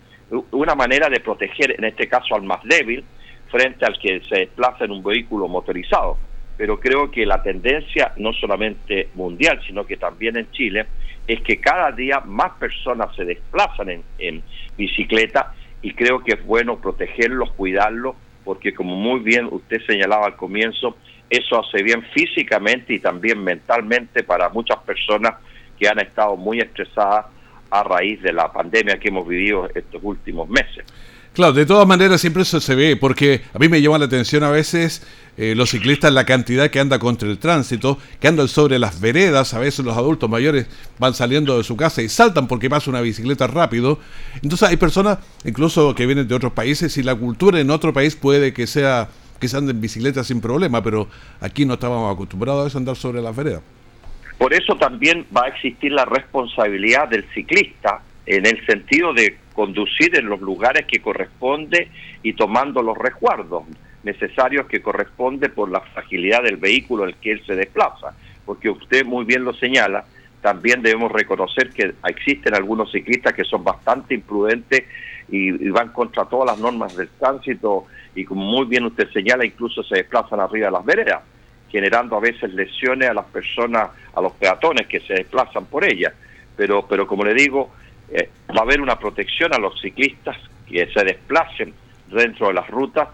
Una 0.50 0.74
manera 0.74 1.08
de 1.08 1.20
proteger, 1.20 1.76
en 1.78 1.84
este 1.84 2.08
caso, 2.08 2.34
al 2.34 2.42
más 2.42 2.62
débil 2.64 3.04
frente 3.48 3.84
al 3.84 3.96
que 3.98 4.20
se 4.28 4.38
desplaza 4.38 4.84
en 4.84 4.90
un 4.90 5.04
vehículo 5.04 5.46
motorizado. 5.46 6.18
Pero 6.56 6.80
creo 6.80 7.10
que 7.10 7.24
la 7.24 7.42
tendencia, 7.42 8.12
no 8.16 8.32
solamente 8.32 9.10
mundial, 9.14 9.60
sino 9.64 9.86
que 9.86 9.96
también 9.96 10.36
en 10.36 10.50
Chile, 10.50 10.86
es 11.26 11.40
que 11.42 11.58
cada 11.58 11.90
día 11.92 12.20
más 12.20 12.52
personas 12.52 13.14
se 13.16 13.24
desplazan 13.24 14.02
en, 14.18 14.42
bicicleta 14.76 15.54
y 15.80 15.94
creo 15.94 16.22
que 16.22 16.34
es 16.34 16.44
bueno 16.44 16.78
protegerlos, 16.78 17.50
cuidarlos, 17.52 18.14
porque 18.44 18.74
como 18.74 18.94
muy 18.94 19.20
bien 19.20 19.48
usted 19.50 19.80
señalaba 19.86 20.26
al 20.26 20.36
comienzo, 20.36 20.96
eso 21.30 21.60
hace 21.60 21.82
bien 21.82 22.02
físicamente 22.14 22.92
y 22.92 23.00
también 23.00 23.42
mentalmente 23.42 24.22
para 24.22 24.50
muchas 24.50 24.78
personas 24.80 25.34
que 25.78 25.88
han 25.88 25.98
estado 25.98 26.36
muy 26.36 26.60
estresadas 26.60 27.26
a 27.70 27.82
raíz 27.82 28.22
de 28.22 28.32
la 28.32 28.52
pandemia 28.52 28.98
que 28.98 29.08
hemos 29.08 29.26
vivido 29.26 29.68
estos 29.74 30.02
últimos 30.04 30.48
meses. 30.48 30.84
Claro, 31.36 31.52
de 31.52 31.66
todas 31.66 31.86
maneras 31.86 32.22
siempre 32.22 32.44
eso 32.44 32.62
se 32.62 32.74
ve, 32.74 32.96
porque 32.96 33.42
a 33.52 33.58
mí 33.58 33.68
me 33.68 33.82
llama 33.82 33.98
la 33.98 34.06
atención 34.06 34.42
a 34.42 34.50
veces 34.50 35.06
eh, 35.36 35.54
los 35.54 35.68
ciclistas, 35.68 36.10
la 36.10 36.24
cantidad 36.24 36.70
que 36.70 36.80
anda 36.80 36.98
contra 36.98 37.28
el 37.28 37.36
tránsito, 37.36 37.98
que 38.18 38.26
andan 38.26 38.48
sobre 38.48 38.78
las 38.78 39.02
veredas, 39.02 39.52
a 39.52 39.58
veces 39.58 39.84
los 39.84 39.98
adultos 39.98 40.30
mayores 40.30 40.66
van 40.98 41.12
saliendo 41.12 41.58
de 41.58 41.62
su 41.62 41.76
casa 41.76 42.00
y 42.00 42.08
saltan 42.08 42.48
porque 42.48 42.70
pasa 42.70 42.88
una 42.88 43.02
bicicleta 43.02 43.46
rápido. 43.48 43.98
Entonces 44.36 44.66
hay 44.66 44.78
personas, 44.78 45.18
incluso 45.44 45.94
que 45.94 46.06
vienen 46.06 46.26
de 46.26 46.34
otros 46.34 46.54
países, 46.54 46.96
y 46.96 47.02
la 47.02 47.14
cultura 47.14 47.60
en 47.60 47.68
otro 47.68 47.92
país 47.92 48.16
puede 48.16 48.54
que 48.54 48.66
sea 48.66 49.10
que 49.38 49.48
se 49.48 49.58
anden 49.58 49.76
en 49.76 49.82
bicicleta 49.82 50.24
sin 50.24 50.40
problema, 50.40 50.82
pero 50.82 51.06
aquí 51.42 51.66
no 51.66 51.74
estábamos 51.74 52.14
acostumbrados 52.14 52.74
a 52.74 52.78
andar 52.78 52.96
sobre 52.96 53.20
las 53.20 53.36
veredas. 53.36 53.60
Por 54.38 54.54
eso 54.54 54.74
también 54.76 55.26
va 55.36 55.42
a 55.44 55.48
existir 55.48 55.92
la 55.92 56.06
responsabilidad 56.06 57.08
del 57.08 57.26
ciclista 57.34 58.00
en 58.24 58.46
el 58.46 58.64
sentido 58.64 59.12
de 59.12 59.36
conducir 59.56 60.14
en 60.16 60.26
los 60.26 60.40
lugares 60.40 60.84
que 60.86 61.00
corresponde 61.00 61.88
y 62.22 62.34
tomando 62.34 62.82
los 62.82 62.96
resguardos 62.96 63.64
necesarios 64.04 64.66
que 64.66 64.82
corresponde 64.82 65.48
por 65.48 65.70
la 65.70 65.80
fragilidad 65.80 66.42
del 66.42 66.58
vehículo 66.58 67.04
en 67.04 67.08
el 67.08 67.16
que 67.16 67.32
él 67.32 67.42
se 67.44 67.56
desplaza. 67.56 68.14
Porque 68.44 68.68
usted 68.68 69.04
muy 69.06 69.24
bien 69.24 69.44
lo 69.44 69.54
señala, 69.54 70.04
también 70.42 70.82
debemos 70.82 71.10
reconocer 71.10 71.70
que 71.70 71.94
existen 72.06 72.54
algunos 72.54 72.92
ciclistas 72.92 73.32
que 73.32 73.44
son 73.44 73.64
bastante 73.64 74.14
imprudentes 74.14 74.84
y, 75.28 75.50
van 75.70 75.88
contra 75.88 76.26
todas 76.26 76.50
las 76.50 76.58
normas 76.58 76.94
del 76.94 77.08
tránsito 77.18 77.86
y 78.14 78.24
como 78.26 78.44
muy 78.44 78.66
bien 78.66 78.84
usted 78.84 79.10
señala, 79.10 79.44
incluso 79.44 79.82
se 79.82 79.96
desplazan 79.96 80.38
arriba 80.38 80.66
de 80.66 80.72
las 80.72 80.84
veredas, 80.84 81.22
generando 81.70 82.14
a 82.16 82.20
veces 82.20 82.52
lesiones 82.52 83.08
a 83.08 83.14
las 83.14 83.24
personas, 83.24 83.88
a 84.14 84.20
los 84.20 84.32
peatones 84.34 84.86
que 84.86 85.00
se 85.00 85.14
desplazan 85.14 85.64
por 85.64 85.82
ellas. 85.82 86.12
Pero, 86.56 86.86
pero 86.86 87.06
como 87.06 87.24
le 87.24 87.34
digo, 87.34 87.72
eh, 88.10 88.30
va 88.50 88.60
a 88.60 88.62
haber 88.62 88.80
una 88.80 88.98
protección 88.98 89.54
a 89.54 89.58
los 89.58 89.80
ciclistas 89.80 90.36
que 90.68 90.86
se 90.92 91.04
desplacen 91.04 91.74
dentro 92.08 92.48
de 92.48 92.54
las 92.54 92.68
rutas. 92.68 93.08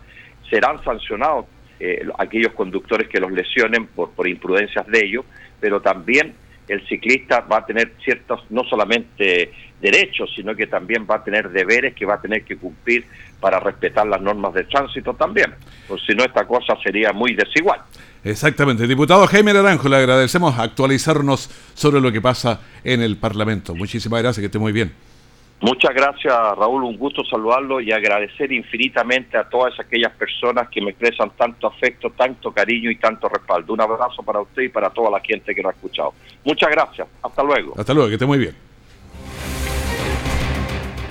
Serán 0.49 0.82
sancionados 0.84 1.46
eh, 1.80 2.06
aquellos 2.18 2.52
conductores 2.52 3.08
que 3.08 3.20
los 3.20 3.32
lesionen 3.32 3.87
por, 3.87 4.11
por 4.11 4.28
imprudencias 4.28 4.87
de 4.87 5.04
ellos, 5.04 5.25
pero 5.61 5.80
también 5.80 6.34
el 6.68 6.87
ciclista 6.87 7.40
va 7.40 7.58
a 7.58 7.66
tener 7.66 7.92
ciertos, 8.04 8.44
no 8.50 8.64
solamente 8.64 9.52
derechos, 9.82 10.30
sino 10.34 10.54
que 10.54 10.66
también 10.66 11.06
va 11.10 11.16
a 11.16 11.24
tener 11.24 11.50
deberes 11.50 11.94
que 11.94 12.06
va 12.06 12.14
a 12.14 12.20
tener 12.20 12.44
que 12.44 12.56
cumplir 12.56 13.04
para 13.40 13.60
respetar 13.60 14.06
las 14.06 14.22
normas 14.22 14.54
de 14.54 14.64
tránsito 14.64 15.12
también, 15.14 15.52
pues 15.88 16.00
si 16.06 16.14
no 16.14 16.24
esta 16.24 16.46
cosa 16.46 16.74
sería 16.82 17.12
muy 17.12 17.34
desigual. 17.34 17.80
Exactamente. 18.24 18.86
Diputado 18.86 19.26
Jaime 19.26 19.52
Naranjo, 19.52 19.88
le 19.88 19.96
agradecemos 19.96 20.56
actualizarnos 20.56 21.50
sobre 21.74 22.00
lo 22.00 22.12
que 22.12 22.20
pasa 22.20 22.60
en 22.84 23.02
el 23.02 23.16
Parlamento. 23.16 23.74
Muchísimas 23.74 24.22
gracias, 24.22 24.40
que 24.40 24.46
esté 24.46 24.60
muy 24.60 24.72
bien. 24.72 24.92
Muchas 25.60 25.94
gracias, 25.94 26.34
Raúl. 26.56 26.82
Un 26.82 26.96
gusto 26.96 27.24
saludarlo 27.24 27.80
y 27.80 27.92
agradecer 27.92 28.50
infinitamente 28.52 29.36
a 29.36 29.44
todas 29.44 29.78
aquellas 29.78 30.12
personas 30.12 30.68
que 30.68 30.80
me 30.80 30.90
expresan 30.90 31.30
tanto 31.36 31.68
afecto, 31.68 32.10
tanto 32.10 32.52
cariño 32.52 32.90
y 32.90 32.96
tanto 32.96 33.28
respaldo. 33.28 33.72
Un 33.72 33.80
abrazo 33.80 34.22
para 34.24 34.40
usted 34.40 34.62
y 34.62 34.68
para 34.68 34.90
toda 34.90 35.10
la 35.10 35.20
gente 35.20 35.54
que 35.54 35.62
lo 35.62 35.68
ha 35.68 35.72
escuchado. 35.72 36.14
Muchas 36.44 36.70
gracias. 36.70 37.06
Hasta 37.22 37.42
luego. 37.44 37.74
Hasta 37.76 37.94
luego, 37.94 38.08
que 38.08 38.14
esté 38.14 38.26
muy 38.26 38.38
bien. 38.38 38.72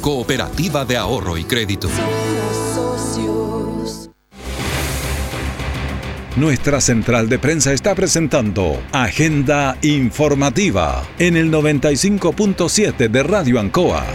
Cooperativa 0.00 0.84
de 0.84 0.96
Ahorro 0.96 1.36
y 1.36 1.44
Crédito. 1.44 1.88
Nuestra 6.36 6.80
central 6.80 7.28
de 7.28 7.40
prensa 7.40 7.72
está 7.72 7.96
presentando 7.96 8.80
Agenda 8.92 9.76
Informativa 9.82 11.02
en 11.18 11.36
el 11.36 11.50
95.7 11.50 13.08
de 13.08 13.22
Radio 13.24 13.58
Ancoa. 13.58 14.06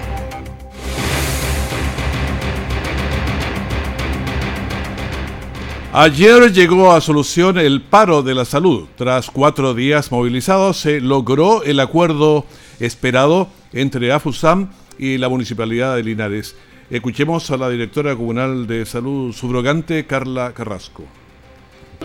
Ayer 5.91 6.53
llegó 6.53 6.93
a 6.93 7.01
solución 7.01 7.57
el 7.57 7.81
paro 7.81 8.23
de 8.23 8.33
la 8.33 8.45
salud. 8.45 8.87
Tras 8.95 9.29
cuatro 9.29 9.73
días 9.73 10.11
movilizados 10.11 10.77
se 10.77 11.01
logró 11.01 11.61
el 11.63 11.79
acuerdo 11.81 12.45
esperado 12.79 13.49
entre 13.73 14.11
AFUSAM 14.13 14.69
y 14.97 15.17
la 15.17 15.29
Municipalidad 15.29 15.95
de 15.95 16.03
Linares. 16.03 16.55
Escuchemos 16.89 17.49
a 17.51 17.57
la 17.57 17.69
directora 17.69 18.15
comunal 18.15 18.67
de 18.67 18.85
salud 18.85 19.33
subrogante, 19.33 20.05
Carla 20.05 20.53
Carrasco. 20.53 21.03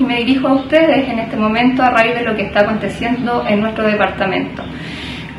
Me 0.00 0.18
dirijo 0.18 0.48
a 0.48 0.54
ustedes 0.54 1.08
en 1.08 1.18
este 1.18 1.36
momento 1.36 1.82
a 1.82 1.90
raíz 1.90 2.14
de 2.14 2.24
lo 2.24 2.36
que 2.36 2.42
está 2.42 2.60
aconteciendo 2.60 3.44
en 3.46 3.60
nuestro 3.60 3.86
departamento. 3.86 4.62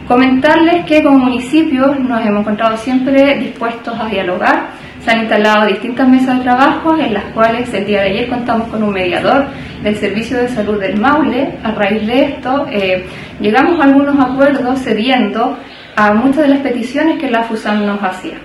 Comentarles 0.08 0.86
que 0.86 1.03
como 1.03 1.20
municipio 1.20 1.96
nos 1.96 2.25
hemos 2.25 2.41
encontrado 2.41 2.77
siempre 2.77 3.38
dispuestos 3.39 3.98
a 3.98 4.08
dialogar 4.08 4.70
se 5.03 5.12
han 5.12 5.22
instalado 5.22 5.68
distintas 5.68 6.08
mesas 6.08 6.38
de 6.38 6.44
trabajo 6.44 6.98
en 6.98 7.13
las 7.13 7.24
cuales 7.25 7.74
el 7.74 7.86
día 7.86 8.01
de 8.01 8.10
ayer 8.10 8.29
contamos 8.29 8.68
con 8.68 8.84
un 8.84 8.91
mediador 8.91 9.46
del 9.82 9.96
Servicio 9.96 10.38
de 10.38 10.50
Salud 10.50 10.79
del 10.79 11.00
Maule. 11.00 11.58
A 11.63 11.72
raíz 11.72 12.06
de 12.06 12.24
esto 12.24 12.68
eh, 12.70 13.06
llegamos 13.39 13.79
a 13.79 13.86
algunos 13.86 14.20
acuerdos 14.20 14.79
cediendo 14.79 15.58
a 15.96 16.13
muchas 16.13 16.43
de 16.43 16.50
las 16.50 16.60
peticiones 16.60 17.19
que 17.19 17.29
la 17.29 17.43
FUSAM 17.43 17.86
nos 17.86 18.01
hacía. 18.01 18.39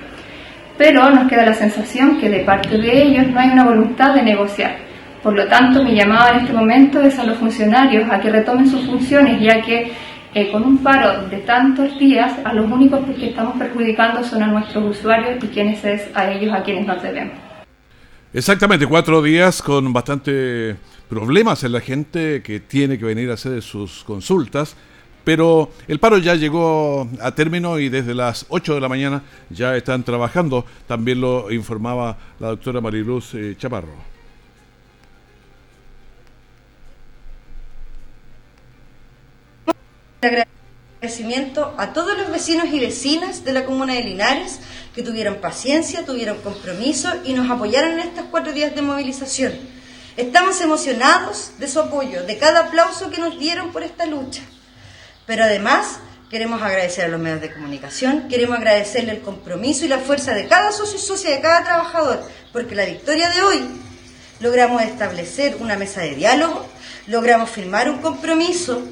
Pero 0.77 1.11
nos 1.11 1.29
queda 1.29 1.47
la 1.47 1.55
sensación 1.55 2.19
que 2.19 2.29
de 2.29 2.41
parte 2.41 2.77
de 2.77 3.03
ellos 3.03 3.29
no 3.29 3.41
hay 3.41 3.51
una 3.51 3.65
voluntad 3.65 4.15
de 4.15 4.23
negociar. 4.23 4.77
Por 5.23 5.35
lo 5.35 5.47
tanto, 5.47 5.83
mi 5.83 5.95
llamado 5.95 6.33
en 6.33 6.41
este 6.41 6.53
momento 6.53 7.01
es 7.01 7.19
a 7.19 7.25
los 7.25 7.39
funcionarios 7.39 8.11
a 8.11 8.21
que 8.21 8.31
retomen 8.31 8.69
sus 8.69 8.85
funciones, 8.85 9.41
ya 9.41 9.63
que 9.63 9.93
eh, 10.35 10.51
con 10.51 10.65
un 10.65 10.79
paro 10.79 11.29
de 11.29 11.39
tantos 11.39 11.97
días, 11.99 12.33
a 12.45 12.53
los 12.53 12.71
únicos 12.71 13.01
que 13.17 13.29
estamos 13.29 13.57
perjudicando 13.57 14.25
son 14.25 14.43
a 14.43 14.49
nuestros 14.49 14.99
usuarios 14.99 15.43
y 15.45 15.47
quienes 15.47 15.85
es 15.85 16.11
a 16.13 16.31
ellos 16.31 16.53
a 16.53 16.63
quienes 16.63 16.87
nos 16.87 17.01
debemos. 17.01 17.35
Exactamente, 18.33 18.85
cuatro 18.87 19.23
días 19.23 19.63
con 19.63 19.93
bastante 19.93 20.75
problemas 21.09 21.63
en 21.63 21.71
la 21.71 21.81
gente 21.81 22.43
que 22.43 22.59
tiene 22.59 22.99
que 22.99 23.05
venir 23.05 23.31
a 23.31 23.35
hacer 23.35 23.63
sus 23.63 24.03
consultas, 24.03 24.77
pero 25.25 25.71
el 25.89 25.99
paro 25.99 26.19
ya 26.19 26.35
llegó 26.35 27.09
a 27.21 27.35
término 27.35 27.79
y 27.79 27.89
desde 27.89 28.15
las 28.15 28.47
8 28.49 28.75
de 28.75 28.81
la 28.81 28.89
mañana 28.89 29.23
ya 29.51 29.77
están 29.77 30.05
trabajando, 30.05 30.65
también 30.87 31.21
lo 31.21 31.51
informaba 31.51 32.17
la 32.39 32.49
doctora 32.49 32.81
Mariluz 32.81 33.35
eh, 33.35 33.57
Chaparro. 33.59 34.15
agradecimiento 41.05 41.75
a 41.77 41.93
todos 41.93 42.17
los 42.17 42.31
vecinos 42.31 42.67
y 42.73 42.81
vecinas 42.81 43.45
de 43.45 43.53
la 43.53 43.67
comuna 43.67 43.93
de 43.93 44.05
Linares 44.05 44.59
que 44.95 45.03
tuvieron 45.03 45.37
paciencia, 45.37 46.07
tuvieron 46.07 46.39
compromiso 46.39 47.11
y 47.25 47.35
nos 47.35 47.51
apoyaron 47.51 47.93
en 47.93 48.09
estos 48.09 48.25
cuatro 48.31 48.53
días 48.53 48.75
de 48.75 48.81
movilización. 48.81 49.53
Estamos 50.17 50.61
emocionados 50.61 51.53
de 51.59 51.69
su 51.69 51.81
apoyo, 51.81 52.23
de 52.23 52.39
cada 52.39 52.69
aplauso 52.69 53.11
que 53.11 53.19
nos 53.19 53.39
dieron 53.39 53.71
por 53.71 53.83
esta 53.83 54.07
lucha. 54.07 54.43
Pero 55.27 55.45
además 55.45 55.99
queremos 56.31 56.61
agradecer 56.63 57.05
a 57.05 57.09
los 57.09 57.21
medios 57.21 57.41
de 57.41 57.53
comunicación, 57.53 58.29
queremos 58.29 58.59
agradecerle 58.59 59.13
el 59.13 59.21
compromiso 59.21 59.85
y 59.85 59.89
la 59.89 59.99
fuerza 59.99 60.35
de 60.35 60.49
cada 60.49 60.73
socio 60.73 60.99
y 60.99 61.01
socia, 61.01 61.31
de 61.31 61.41
cada 61.41 61.63
trabajador, 61.63 62.23
porque 62.53 62.75
la 62.75 62.85
victoria 62.85 63.31
de 63.31 63.43
hoy 63.43 63.61
logramos 64.41 64.83
establecer 64.83 65.57
una 65.61 65.77
mesa 65.77 66.01
de 66.01 66.15
diálogo, 66.15 66.67
logramos 67.07 67.51
firmar 67.51 67.89
un 67.89 67.99
compromiso 67.99 68.83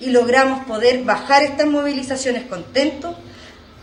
y 0.00 0.10
logramos 0.10 0.66
poder 0.66 1.02
bajar 1.04 1.42
estas 1.42 1.66
movilizaciones 1.66 2.44
contentos, 2.44 3.16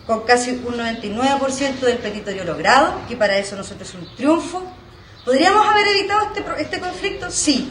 con 0.06 0.26
casi 0.26 0.52
un 0.52 0.78
99% 0.78 1.80
del 1.80 1.98
petitorio 1.98 2.44
logrado, 2.44 3.02
que 3.08 3.16
para 3.16 3.38
eso 3.38 3.56
nosotros 3.56 3.90
es 3.90 3.96
un 3.96 4.16
triunfo. 4.16 4.64
¿Podríamos 5.24 5.66
haber 5.66 5.88
evitado 5.88 6.28
este, 6.28 6.44
este 6.62 6.80
conflicto? 6.80 7.32
Sí. 7.32 7.70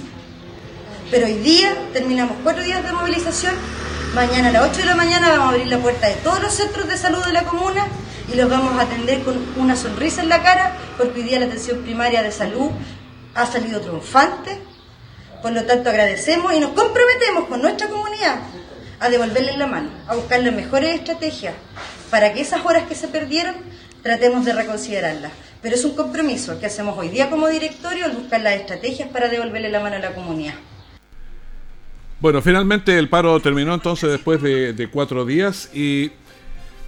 Pero 1.11 1.27
hoy 1.27 1.35
día 1.35 1.77
terminamos 1.93 2.39
cuatro 2.43 2.63
días 2.63 2.83
de 2.83 2.93
movilización. 2.93 3.55
Mañana 4.15 4.49
a 4.49 4.53
las 4.53 4.71
8 4.71 4.81
de 4.81 4.87
la 4.87 4.95
mañana 4.95 5.31
vamos 5.31 5.47
a 5.47 5.49
abrir 5.51 5.67
la 5.69 5.79
puerta 5.79 6.07
de 6.07 6.15
todos 6.17 6.41
los 6.43 6.53
centros 6.53 6.89
de 6.89 6.97
salud 6.97 7.25
de 7.25 7.33
la 7.33 7.45
comuna 7.45 7.87
y 8.33 8.37
los 8.37 8.49
vamos 8.49 8.79
a 8.79 8.83
atender 8.83 9.23
con 9.23 9.43
una 9.57 9.75
sonrisa 9.75 10.23
en 10.23 10.29
la 10.29 10.43
cara, 10.43 10.77
porque 10.99 11.21
hoy 11.21 11.29
día 11.29 11.41
la 11.41 11.47
atención 11.47 11.83
primaria 11.83 12.23
de 12.23 12.31
salud 12.31 12.71
ha 13.35 13.47
salido 13.47 13.81
triunfante 13.81 14.61
por 15.43 15.51
lo 15.51 15.65
tanto, 15.65 15.91
agradecemos 15.91 16.55
y 16.55 16.61
nos 16.61 16.71
comprometemos 16.71 17.49
con 17.49 17.61
nuestra 17.61 17.89
comunidad 17.89 18.37
a 19.01 19.11
devolverle 19.11 19.57
la 19.57 19.67
mano, 19.67 19.91
a 20.07 20.15
buscar 20.15 20.41
las 20.41 20.55
mejores 20.55 20.95
estrategias 20.95 21.55
para 22.11 22.33
que 22.33 22.41
esas 22.41 22.65
horas 22.65 22.85
que 22.85 22.95
se 22.95 23.09
perdieron 23.09 23.57
tratemos 24.05 24.45
de 24.45 24.53
reconsiderarlas. 24.53 25.33
Pero 25.61 25.75
es 25.75 25.85
un 25.85 25.97
compromiso 25.97 26.61
que 26.61 26.67
hacemos 26.67 26.97
hoy 26.97 27.09
día 27.09 27.29
como 27.29 27.49
directorio 27.49 28.05
al 28.05 28.13
buscar 28.13 28.41
las 28.41 28.55
estrategias 28.55 29.09
para 29.09 29.29
devolverle 29.29 29.69
la 29.69 29.81
mano 29.81 29.97
a 29.97 29.99
la 29.99 30.15
comunidad. 30.15 30.55
Bueno, 32.23 32.41
finalmente 32.41 32.99
el 32.99 33.11
paro 33.11 33.39
terminó 33.41 33.75
entonces 33.75 34.11
después 34.11 34.41
de, 34.41 34.89
cuatro 34.91 35.27
días 35.27 35.69
y 35.75 36.11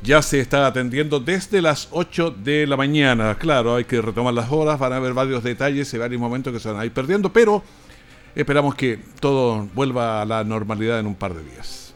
ya 0.02 0.22
se 0.22 0.40
está 0.40 0.66
atendiendo 0.66 1.20
desde 1.20 1.60
las 1.60 1.88
8 1.90 2.36
de 2.42 2.66
la 2.66 2.78
mañana. 2.78 3.34
Claro, 3.34 3.74
hay 3.74 3.84
que 3.84 4.00
retomar 4.00 4.32
las 4.32 4.50
horas, 4.50 4.78
van 4.78 4.94
a 4.94 4.96
haber 4.96 5.12
varios 5.12 5.44
detalles 5.44 5.92
y 5.92 5.98
varios 5.98 6.20
momentos 6.20 6.52
que 6.52 6.60
se 6.60 6.70
van 6.70 6.80
a 6.80 6.86
ir 6.86 6.92
perdiendo, 6.92 7.30
pero 7.30 7.62
Esperamos 8.34 8.74
que 8.74 8.98
todo 9.20 9.68
vuelva 9.74 10.22
a 10.22 10.24
la 10.24 10.42
normalidad 10.42 10.98
en 10.98 11.06
un 11.06 11.14
par 11.14 11.34
de 11.34 11.42
días. 11.44 11.94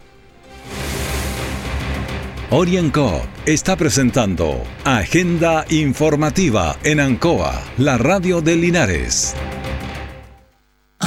Orienco 2.50 3.22
está 3.44 3.76
presentando 3.76 4.62
Agenda 4.84 5.66
Informativa 5.68 6.76
en 6.84 7.00
Ancoa, 7.00 7.62
la 7.76 7.98
radio 7.98 8.40
de 8.40 8.56
Linares. 8.56 9.34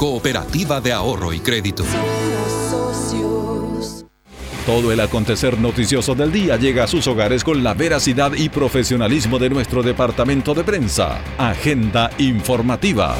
cooperativa 0.00 0.80
de 0.80 0.94
ahorro 0.94 1.30
y 1.34 1.40
crédito. 1.40 1.84
Todo 4.64 4.92
el 4.92 5.00
acontecer 5.00 5.58
noticioso 5.58 6.14
del 6.14 6.32
día 6.32 6.56
llega 6.56 6.84
a 6.84 6.86
sus 6.86 7.06
hogares 7.06 7.44
con 7.44 7.62
la 7.62 7.74
veracidad 7.74 8.32
y 8.32 8.48
profesionalismo 8.48 9.38
de 9.38 9.50
nuestro 9.50 9.82
departamento 9.82 10.54
de 10.54 10.64
prensa. 10.64 11.20
Agenda 11.36 12.10
informativa. 12.16 13.14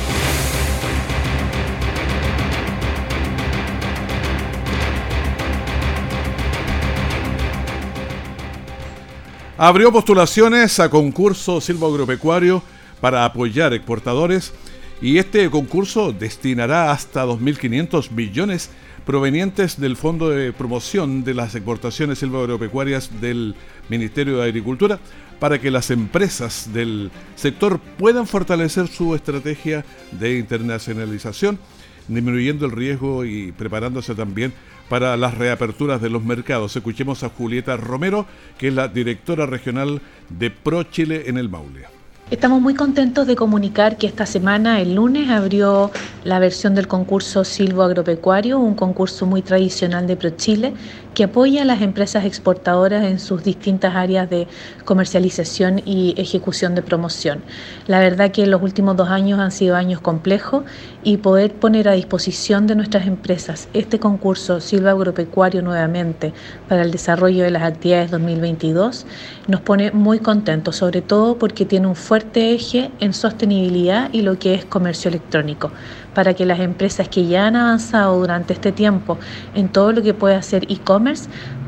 Abrió 9.58 9.92
postulaciones 9.92 10.80
a 10.80 10.88
concurso 10.88 11.60
silvoagropecuario 11.60 12.62
para 13.02 13.26
apoyar 13.26 13.74
exportadores 13.74 14.54
y 15.02 15.18
este 15.18 15.48
concurso 15.50 16.12
destinará 16.12 16.92
hasta 16.92 17.24
2.500 17.24 18.10
millones 18.10 18.70
provenientes 19.06 19.80
del 19.80 19.96
Fondo 19.96 20.28
de 20.28 20.52
Promoción 20.52 21.24
de 21.24 21.34
las 21.34 21.54
Exportaciones 21.54 22.18
Silvagropecuarias 22.18 23.20
del 23.20 23.54
Ministerio 23.88 24.38
de 24.38 24.44
Agricultura 24.44 25.00
para 25.38 25.58
que 25.58 25.70
las 25.70 25.90
empresas 25.90 26.70
del 26.72 27.10
sector 27.34 27.80
puedan 27.98 28.26
fortalecer 28.26 28.88
su 28.88 29.14
estrategia 29.14 29.86
de 30.12 30.38
internacionalización, 30.38 31.58
disminuyendo 32.06 32.66
el 32.66 32.72
riesgo 32.72 33.24
y 33.24 33.52
preparándose 33.52 34.14
también 34.14 34.52
para 34.90 35.16
las 35.16 35.38
reaperturas 35.38 36.02
de 36.02 36.10
los 36.10 36.22
mercados. 36.22 36.76
Escuchemos 36.76 37.22
a 37.22 37.30
Julieta 37.30 37.78
Romero, 37.78 38.26
que 38.58 38.68
es 38.68 38.74
la 38.74 38.88
directora 38.88 39.46
regional 39.46 40.02
de 40.28 40.50
Pro 40.50 40.82
Chile 40.82 41.24
en 41.26 41.38
el 41.38 41.48
Maule. 41.48 41.99
Estamos 42.30 42.60
muy 42.60 42.74
contentos 42.74 43.26
de 43.26 43.34
comunicar 43.34 43.96
que 43.96 44.06
esta 44.06 44.24
semana, 44.24 44.80
el 44.80 44.94
lunes, 44.94 45.28
abrió 45.30 45.90
la 46.22 46.38
versión 46.38 46.76
del 46.76 46.86
concurso 46.86 47.42
Silvo 47.42 47.82
Agropecuario, 47.82 48.60
un 48.60 48.76
concurso 48.76 49.26
muy 49.26 49.42
tradicional 49.42 50.06
de 50.06 50.14
ProChile 50.14 50.74
que 51.20 51.24
apoya 51.24 51.60
a 51.60 51.64
las 51.66 51.82
empresas 51.82 52.24
exportadoras 52.24 53.04
en 53.04 53.18
sus 53.18 53.44
distintas 53.44 53.94
áreas 53.94 54.30
de 54.30 54.48
comercialización 54.86 55.82
y 55.84 56.14
ejecución 56.16 56.74
de 56.74 56.80
promoción. 56.80 57.42
La 57.86 58.00
verdad 58.00 58.30
que 58.30 58.46
los 58.46 58.62
últimos 58.62 58.96
dos 58.96 59.10
años 59.10 59.38
han 59.38 59.52
sido 59.52 59.76
años 59.76 60.00
complejos 60.00 60.64
y 61.02 61.18
poder 61.18 61.52
poner 61.52 61.88
a 61.88 61.92
disposición 61.92 62.66
de 62.66 62.74
nuestras 62.74 63.06
empresas 63.06 63.68
este 63.74 63.98
concurso 63.98 64.62
Silva 64.62 64.92
Agropecuario 64.92 65.60
nuevamente 65.60 66.32
para 66.70 66.80
el 66.80 66.90
desarrollo 66.90 67.44
de 67.44 67.50
las 67.50 67.64
actividades 67.64 68.10
2022 68.10 69.04
nos 69.46 69.60
pone 69.60 69.90
muy 69.90 70.20
contentos, 70.20 70.76
sobre 70.76 71.02
todo 71.02 71.36
porque 71.36 71.66
tiene 71.66 71.86
un 71.86 71.96
fuerte 71.96 72.54
eje 72.54 72.90
en 72.98 73.12
sostenibilidad 73.12 74.08
y 74.12 74.22
lo 74.22 74.38
que 74.38 74.54
es 74.54 74.64
comercio 74.64 75.10
electrónico. 75.10 75.70
para 76.14 76.34
que 76.34 76.44
las 76.44 76.60
empresas 76.60 77.08
que 77.08 77.26
ya 77.26 77.46
han 77.46 77.56
avanzado 77.56 78.18
durante 78.18 78.52
este 78.52 78.72
tiempo 78.72 79.18
en 79.54 79.68
todo 79.68 79.92
lo 79.92 80.02
que 80.02 80.14
puede 80.14 80.34
hacer 80.34 80.64
e-commerce 80.68 81.09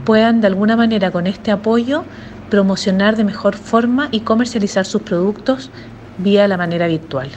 puedan 0.04 0.40
de 0.40 0.46
alguna 0.48 0.76
manera 0.76 1.10
con 1.10 1.26
este 1.26 1.50
apoyo 1.50 2.04
promocionar 2.50 3.16
de 3.16 3.24
mejor 3.24 3.56
forma 3.56 4.08
y 4.10 4.20
comercializar 4.20 4.84
sus 4.84 5.02
productos 5.02 5.70
vía 6.18 6.46
la 6.48 6.56
manera 6.56 6.86
virtual. 6.86 7.30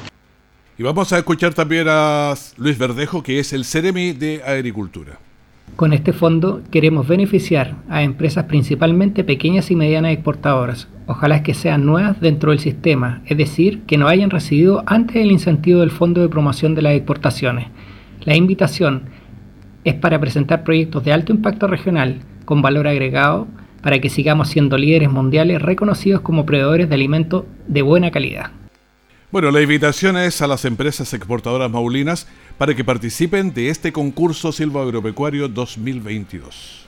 Y 0.78 0.84
vamos 0.84 1.14
a 1.14 1.18
escuchar 1.18 1.54
también 1.54 1.88
a 1.90 2.34
Luis 2.58 2.78
Verdejo, 2.78 3.24
que 3.24 3.40
es 3.40 3.54
el 3.54 3.64
Ceremi 3.64 4.12
de 4.12 4.44
Agricultura. 4.44 5.18
Con 5.78 5.94
este 5.94 6.14
fondo 6.14 6.62
queremos 6.72 7.08
beneficiar 7.08 7.76
a 7.90 8.04
empresas 8.04 8.46
principalmente 8.46 9.24
pequeñas 9.24 9.72
y 9.72 9.76
medianas 9.76 10.12
exportadoras, 10.12 10.88
ojalá 11.06 11.44
que 11.44 11.54
sean 11.54 11.86
nuevas 11.86 12.20
dentro 12.22 12.52
del 12.52 12.60
sistema, 12.60 13.22
es 13.26 13.38
decir, 13.38 13.82
que 13.84 13.98
no 13.98 14.08
hayan 14.08 14.30
recibido 14.30 14.84
antes 14.86 15.18
el 15.18 15.32
incentivo 15.32 15.80
del 15.82 15.92
Fondo 15.92 16.22
de 16.22 16.30
Promoción 16.30 16.76
de 16.76 16.82
las 16.82 16.94
Exportaciones. 16.94 17.68
La 18.22 18.36
invitación 18.36 19.04
es 19.86 19.94
para 19.94 20.20
presentar 20.20 20.64
proyectos 20.64 21.06
de 21.06 21.14
alto 21.14 21.32
impacto 21.32 21.68
regional 21.68 22.20
con 22.44 22.62
valor 22.62 22.88
agregado 22.88 23.48
para 23.82 24.00
que 24.00 24.10
sigamos 24.10 24.50
siendo 24.50 24.78
líderes 24.78 25.12
mundiales 25.12 25.62
reconocidos 25.62 26.22
como 26.22 26.46
proveedores 26.46 26.90
de 26.90 26.96
alimentos 26.96 27.46
de 27.68 27.84
buena 27.84 28.10
calidad. 28.10 28.52
Bueno, 29.32 29.52
la 29.52 29.62
invitación 29.62 30.18
es 30.18 30.42
a 30.42 30.48
las 30.48 30.66
empresas 30.66 31.14
exportadoras 31.14 31.70
maulinas 31.70 32.28
para 32.58 32.74
que 32.74 32.84
participen 32.84 33.54
de 33.54 33.70
este 33.70 33.94
concurso 33.94 34.52
silvoagropecuario 34.52 35.48
2022. 35.48 36.88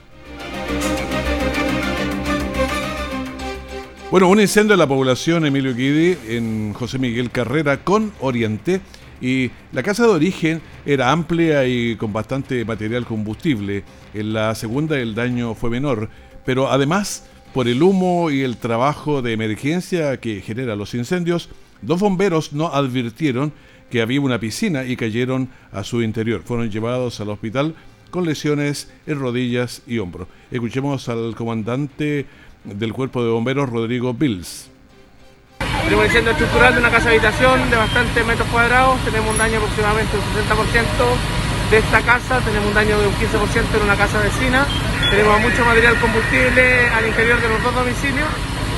Bueno, 4.10 4.28
un 4.28 4.40
incendio 4.40 4.72
en 4.72 4.78
la 4.78 4.86
población 4.86 5.44
Emilio 5.44 5.74
Guidi 5.74 6.16
en 6.28 6.72
José 6.72 6.98
Miguel 6.98 7.30
Carrera 7.30 7.84
con 7.84 8.10
Oriente 8.20 8.80
y 9.20 9.50
la 9.72 9.82
casa 9.82 10.04
de 10.04 10.10
origen 10.10 10.62
era 10.86 11.10
amplia 11.10 11.66
y 11.66 11.96
con 11.96 12.12
bastante 12.12 12.64
material 12.64 13.04
combustible. 13.04 13.84
En 14.14 14.32
la 14.32 14.54
segunda 14.54 14.98
el 14.98 15.14
daño 15.14 15.54
fue 15.54 15.70
menor, 15.70 16.08
pero 16.44 16.70
además 16.70 17.26
por 17.52 17.68
el 17.68 17.82
humo 17.82 18.30
y 18.30 18.42
el 18.42 18.56
trabajo 18.56 19.22
de 19.22 19.32
emergencia 19.32 20.18
que 20.18 20.40
genera 20.40 20.76
los 20.76 20.94
incendios, 20.94 21.48
Dos 21.80 22.00
bomberos 22.00 22.52
no 22.52 22.68
advirtieron 22.68 23.52
que 23.90 24.02
había 24.02 24.20
una 24.20 24.40
piscina 24.40 24.84
y 24.84 24.96
cayeron 24.96 25.48
a 25.72 25.84
su 25.84 26.02
interior. 26.02 26.42
Fueron 26.44 26.70
llevados 26.70 27.20
al 27.20 27.30
hospital 27.30 27.74
con 28.10 28.26
lesiones 28.26 28.90
en 29.06 29.20
rodillas 29.20 29.82
y 29.86 29.98
hombros. 29.98 30.28
Escuchemos 30.50 31.08
al 31.08 31.34
comandante 31.36 32.26
del 32.64 32.92
cuerpo 32.92 33.22
de 33.22 33.30
bomberos, 33.30 33.70
Rodrigo 33.70 34.12
Bills. 34.12 34.70
Tenemos 35.88 36.12
un 36.12 36.28
estructural 36.28 36.74
de 36.74 36.80
una 36.80 36.90
casa 36.90 37.08
de 37.08 37.16
habitación 37.16 37.70
de 37.70 37.76
bastantes 37.76 38.26
metros 38.26 38.48
cuadrados. 38.48 39.00
Tenemos 39.04 39.30
un 39.32 39.38
daño 39.38 39.56
aproximadamente 39.56 40.16
un 40.20 40.28
60% 40.36 41.70
de 41.70 41.78
esta 41.78 42.00
casa. 42.02 42.40
Tenemos 42.44 42.68
un 42.68 42.74
daño 42.74 42.98
de 43.00 43.06
un 43.08 43.14
15% 43.14 43.72
en 43.72 43.82
una 43.82 43.96
casa 43.96 44.20
vecina. 44.20 44.66
Tenemos 45.10 45.40
mucho 45.40 45.64
material 45.64 45.96
combustible 45.96 46.88
al 46.90 47.06
interior 47.06 47.40
de 47.40 47.48
los 47.48 47.62
dos 47.62 47.74
domicilios 47.74 48.28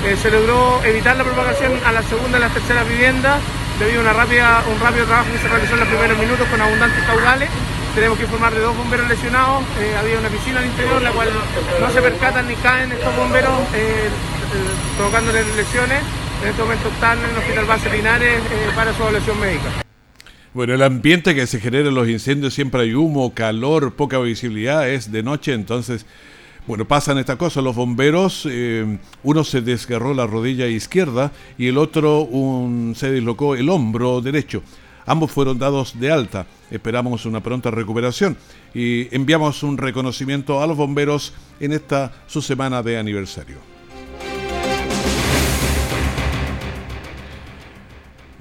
eh, 0.05 0.17
se 0.17 0.31
logró 0.31 0.81
evitar 0.85 1.15
la 1.17 1.25
propagación 1.25 1.73
a 1.85 1.93
la 1.93 2.03
segunda 2.03 2.39
y 2.39 2.41
las 2.41 2.55
terceras 2.55 2.89
viviendas 2.89 3.39
debido 3.79 4.01
a 4.01 4.65
un 4.65 4.81
rápido 4.81 5.05
trabajo 5.05 5.29
que 5.31 5.39
se 5.39 5.49
realizó 5.49 5.75
en 5.75 5.81
los 5.81 5.89
primeros 5.89 6.19
minutos 6.19 6.49
con 6.49 6.61
abundantes 6.61 7.05
caudales. 7.05 7.51
Tenemos 7.95 8.17
que 8.17 8.25
informar 8.25 8.55
de 8.55 8.61
dos 8.61 8.77
bomberos 8.77 9.09
lesionados, 9.09 9.63
eh, 9.81 9.95
había 9.99 10.19
una 10.19 10.29
piscina 10.29 10.61
al 10.61 10.67
interior, 10.67 11.03
la 11.03 11.11
cual 11.11 11.29
no 11.81 11.91
se 11.91 12.01
percatan 12.01 12.49
ni 12.49 12.55
caen 12.57 12.93
estos 12.93 13.15
bomberos, 13.15 13.61
eh, 13.75 14.09
provocándoles 14.97 15.45
lesiones. 15.57 16.01
En 16.43 16.49
este 16.49 16.63
momento 16.63 16.89
están 16.89 17.19
en 17.19 17.31
el 17.31 17.37
Hospital 17.37 17.65
Base 17.67 17.91
Linares 17.91 18.41
para 18.75 18.95
su 18.95 19.03
evaluación 19.03 19.39
médica. 19.41 19.85
Bueno, 20.55 20.73
el 20.73 20.83
ambiente 20.83 21.35
que 21.35 21.47
se 21.47 21.61
genera 21.61 21.91
en 21.91 21.95
los 21.95 22.09
incendios 22.09 22.55
siempre 22.55 22.81
hay 22.81 22.95
humo, 22.95 23.35
calor, 23.35 23.95
poca 23.95 24.19
visibilidad, 24.19 24.89
es 24.89 25.13
de 25.13 25.23
noche, 25.23 25.53
entonces 25.53 26.07
bueno, 26.67 26.87
pasan 26.87 27.19
estas 27.19 27.37
cosas. 27.37 27.63
Los 27.63 27.77
bomberos, 27.77 28.49
eh, 28.51 28.99
uno 29.23 29.45
se 29.45 29.61
desgarró 29.61 30.15
la 30.15 30.27
rodilla 30.27 30.67
izquierda 30.67 31.31
y 31.59 31.67
el 31.67 31.77
otro 31.77 32.23
un, 32.23 32.95
se 32.97 33.13
dislocó 33.13 33.55
el 33.55 33.69
hombro 33.69 34.23
derecho. 34.23 34.63
Ambos 35.05 35.31
fueron 35.33 35.59
dados 35.59 36.01
de 36.01 36.11
alta. 36.11 36.47
Esperamos 36.71 37.27
una 37.27 37.43
pronta 37.43 37.71
recuperación 37.71 38.37
y 38.73 39.15
enviamos 39.15 39.63
un 39.63 39.77
reconocimiento 39.77 40.63
a 40.63 40.67
los 40.67 40.77
bomberos 40.77 41.35
en 41.61 41.73
esta 41.73 42.13
su 42.27 42.41
semana 42.41 42.83
de 42.83 42.99
aniversario. 42.99 43.70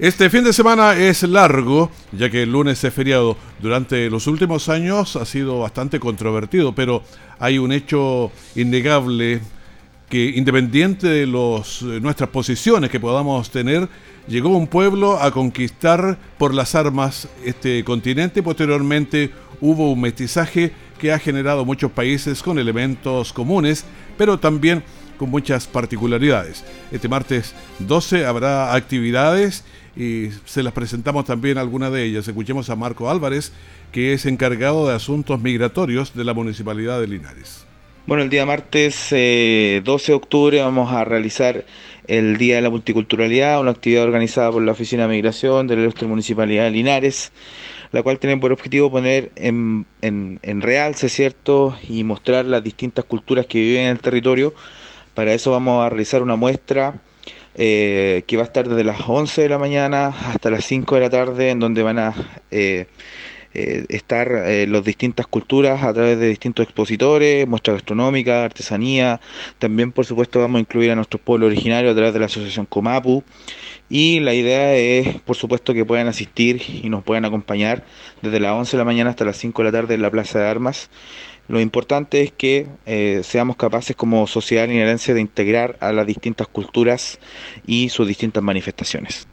Este 0.00 0.30
fin 0.30 0.42
de 0.44 0.54
semana 0.54 0.94
es 0.94 1.24
largo, 1.24 1.90
ya 2.12 2.30
que 2.30 2.44
el 2.44 2.52
lunes 2.52 2.82
es 2.82 2.94
feriado. 2.94 3.36
Durante 3.60 4.08
los 4.08 4.26
últimos 4.26 4.70
años 4.70 5.14
ha 5.14 5.26
sido 5.26 5.58
bastante 5.58 6.00
controvertido, 6.00 6.74
pero 6.74 7.02
hay 7.38 7.58
un 7.58 7.70
hecho 7.70 8.32
innegable 8.54 9.42
que 10.08 10.24
independiente 10.36 11.06
de 11.06 11.24
eh, 11.24 12.00
nuestras 12.00 12.30
posiciones 12.30 12.88
que 12.88 12.98
podamos 12.98 13.50
tener, 13.50 13.90
llegó 14.26 14.56
un 14.56 14.68
pueblo 14.68 15.20
a 15.20 15.32
conquistar 15.32 16.16
por 16.38 16.54
las 16.54 16.74
armas 16.74 17.28
este 17.44 17.84
continente. 17.84 18.42
Posteriormente 18.42 19.30
hubo 19.60 19.92
un 19.92 20.00
mestizaje 20.00 20.72
que 20.98 21.12
ha 21.12 21.18
generado 21.18 21.66
muchos 21.66 21.92
países 21.92 22.42
con 22.42 22.58
elementos 22.58 23.34
comunes, 23.34 23.84
pero 24.16 24.38
también 24.38 24.82
con 25.18 25.28
muchas 25.28 25.66
particularidades. 25.66 26.64
Este 26.90 27.06
martes 27.06 27.54
12 27.80 28.24
habrá 28.24 28.74
actividades 28.74 29.62
y 29.96 30.28
se 30.44 30.62
las 30.62 30.72
presentamos 30.72 31.24
también 31.24 31.58
algunas 31.58 31.92
de 31.92 32.04
ellas. 32.04 32.26
Escuchemos 32.28 32.70
a 32.70 32.76
Marco 32.76 33.10
Álvarez, 33.10 33.52
que 33.92 34.12
es 34.12 34.26
encargado 34.26 34.88
de 34.88 34.94
asuntos 34.94 35.40
migratorios 35.40 36.14
de 36.14 36.24
la 36.24 36.34
Municipalidad 36.34 37.00
de 37.00 37.08
Linares. 37.08 37.66
Bueno, 38.06 38.22
el 38.22 38.30
día 38.30 38.46
martes 38.46 39.10
12 39.10 39.16
eh, 39.16 39.82
de 39.84 40.12
octubre 40.12 40.60
vamos 40.60 40.92
a 40.92 41.04
realizar 41.04 41.64
el 42.06 42.38
Día 42.38 42.56
de 42.56 42.62
la 42.62 42.70
Multiculturalidad, 42.70 43.60
una 43.60 43.70
actividad 43.70 44.04
organizada 44.04 44.50
por 44.50 44.62
la 44.62 44.72
Oficina 44.72 45.02
de 45.02 45.10
Migración 45.10 45.66
de 45.66 45.76
la 45.76 45.92
Municipalidad 46.08 46.64
de 46.64 46.70
Linares, 46.70 47.30
la 47.92 48.02
cual 48.02 48.18
tiene 48.18 48.36
por 48.38 48.52
objetivo 48.52 48.90
poner 48.90 49.30
en, 49.36 49.86
en, 50.00 50.40
en 50.42 50.60
realce, 50.60 51.08
¿cierto?, 51.08 51.76
y 51.88 52.02
mostrar 52.02 52.46
las 52.46 52.64
distintas 52.64 53.04
culturas 53.04 53.46
que 53.46 53.60
viven 53.60 53.82
en 53.82 53.90
el 53.90 54.00
territorio. 54.00 54.54
Para 55.14 55.32
eso 55.34 55.50
vamos 55.50 55.84
a 55.84 55.88
realizar 55.88 56.22
una 56.22 56.36
muestra 56.36 57.00
eh, 57.54 58.22
que 58.26 58.36
va 58.36 58.42
a 58.42 58.46
estar 58.46 58.68
desde 58.68 58.84
las 58.84 59.00
11 59.06 59.42
de 59.42 59.48
la 59.48 59.58
mañana 59.58 60.08
hasta 60.08 60.50
las 60.50 60.64
5 60.64 60.94
de 60.94 61.00
la 61.00 61.10
tarde, 61.10 61.50
en 61.50 61.58
donde 61.58 61.82
van 61.82 61.98
a 61.98 62.14
eh, 62.50 62.86
eh, 63.52 63.84
estar 63.88 64.30
las 64.68 64.84
distintas 64.84 65.26
culturas 65.26 65.82
a 65.82 65.92
través 65.92 66.18
de 66.18 66.28
distintos 66.28 66.64
expositores, 66.64 67.48
muestra 67.48 67.74
gastronómica, 67.74 68.44
artesanía. 68.44 69.20
También, 69.58 69.92
por 69.92 70.06
supuesto, 70.06 70.38
vamos 70.40 70.58
a 70.58 70.60
incluir 70.60 70.90
a 70.92 70.94
nuestros 70.94 71.20
pueblos 71.20 71.48
originarios 71.48 71.92
a 71.92 71.96
través 71.96 72.14
de 72.14 72.20
la 72.20 72.26
Asociación 72.26 72.66
Comapu. 72.66 73.24
Y 73.88 74.20
la 74.20 74.34
idea 74.34 74.76
es, 74.76 75.20
por 75.22 75.34
supuesto, 75.34 75.74
que 75.74 75.84
puedan 75.84 76.06
asistir 76.06 76.62
y 76.84 76.88
nos 76.88 77.02
puedan 77.02 77.24
acompañar 77.24 77.84
desde 78.22 78.38
las 78.38 78.52
11 78.52 78.76
de 78.76 78.78
la 78.78 78.84
mañana 78.84 79.10
hasta 79.10 79.24
las 79.24 79.36
5 79.36 79.62
de 79.62 79.72
la 79.72 79.72
tarde 79.72 79.94
en 79.94 80.02
la 80.02 80.10
Plaza 80.10 80.38
de 80.38 80.46
Armas. 80.46 80.90
Lo 81.50 81.60
importante 81.60 82.22
es 82.22 82.30
que 82.30 82.68
eh, 82.86 83.22
seamos 83.24 83.56
capaces 83.56 83.96
como 83.96 84.24
sociedad 84.28 84.68
linarense 84.68 85.14
de 85.14 85.20
integrar 85.20 85.76
a 85.80 85.90
las 85.90 86.06
distintas 86.06 86.46
culturas 86.46 87.18
y 87.66 87.88
sus 87.88 88.06
distintas 88.06 88.40
manifestaciones. 88.40 89.26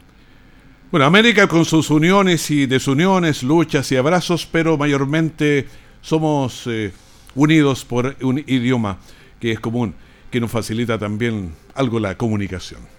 Bueno, 0.89 1.05
América 1.05 1.47
con 1.47 1.63
sus 1.63 1.91
uniones 1.91 2.49
y 2.49 2.65
desuniones, 2.65 3.43
luchas 3.43 3.91
y 3.91 3.97
abrazos, 3.97 4.47
pero 4.51 4.79
mayormente 4.79 5.67
somos 6.01 6.65
eh, 6.65 6.91
unidos 7.35 7.85
por 7.85 8.15
un 8.23 8.39
idioma 8.47 8.97
que 9.39 9.51
es 9.51 9.59
común, 9.59 9.93
que 10.31 10.39
nos 10.39 10.49
facilita 10.49 10.97
también 10.97 11.53
algo 11.75 11.99
la 11.99 12.17
comunicación. 12.17 12.96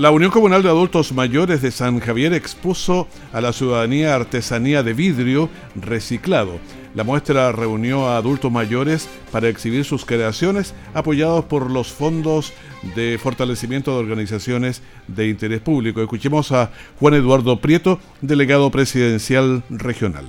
La 0.00 0.10
Unión 0.10 0.30
Comunal 0.30 0.62
de 0.62 0.70
Adultos 0.70 1.12
Mayores 1.12 1.60
de 1.60 1.70
San 1.70 2.00
Javier 2.00 2.32
expuso 2.32 3.06
a 3.34 3.42
la 3.42 3.52
ciudadanía 3.52 4.14
artesanía 4.14 4.82
de 4.82 4.94
vidrio 4.94 5.50
reciclado. 5.74 6.58
La 6.94 7.04
muestra 7.04 7.52
reunió 7.52 8.08
a 8.08 8.16
adultos 8.16 8.50
mayores 8.50 9.10
para 9.30 9.50
exhibir 9.50 9.84
sus 9.84 10.06
creaciones 10.06 10.74
apoyados 10.94 11.44
por 11.44 11.70
los 11.70 11.88
fondos 11.88 12.54
de 12.96 13.18
fortalecimiento 13.22 13.92
de 13.92 13.98
organizaciones 13.98 14.80
de 15.06 15.28
interés 15.28 15.60
público. 15.60 16.00
Escuchemos 16.00 16.50
a 16.50 16.70
Juan 16.98 17.12
Eduardo 17.12 17.60
Prieto, 17.60 18.00
delegado 18.22 18.70
presidencial 18.70 19.64
regional. 19.68 20.24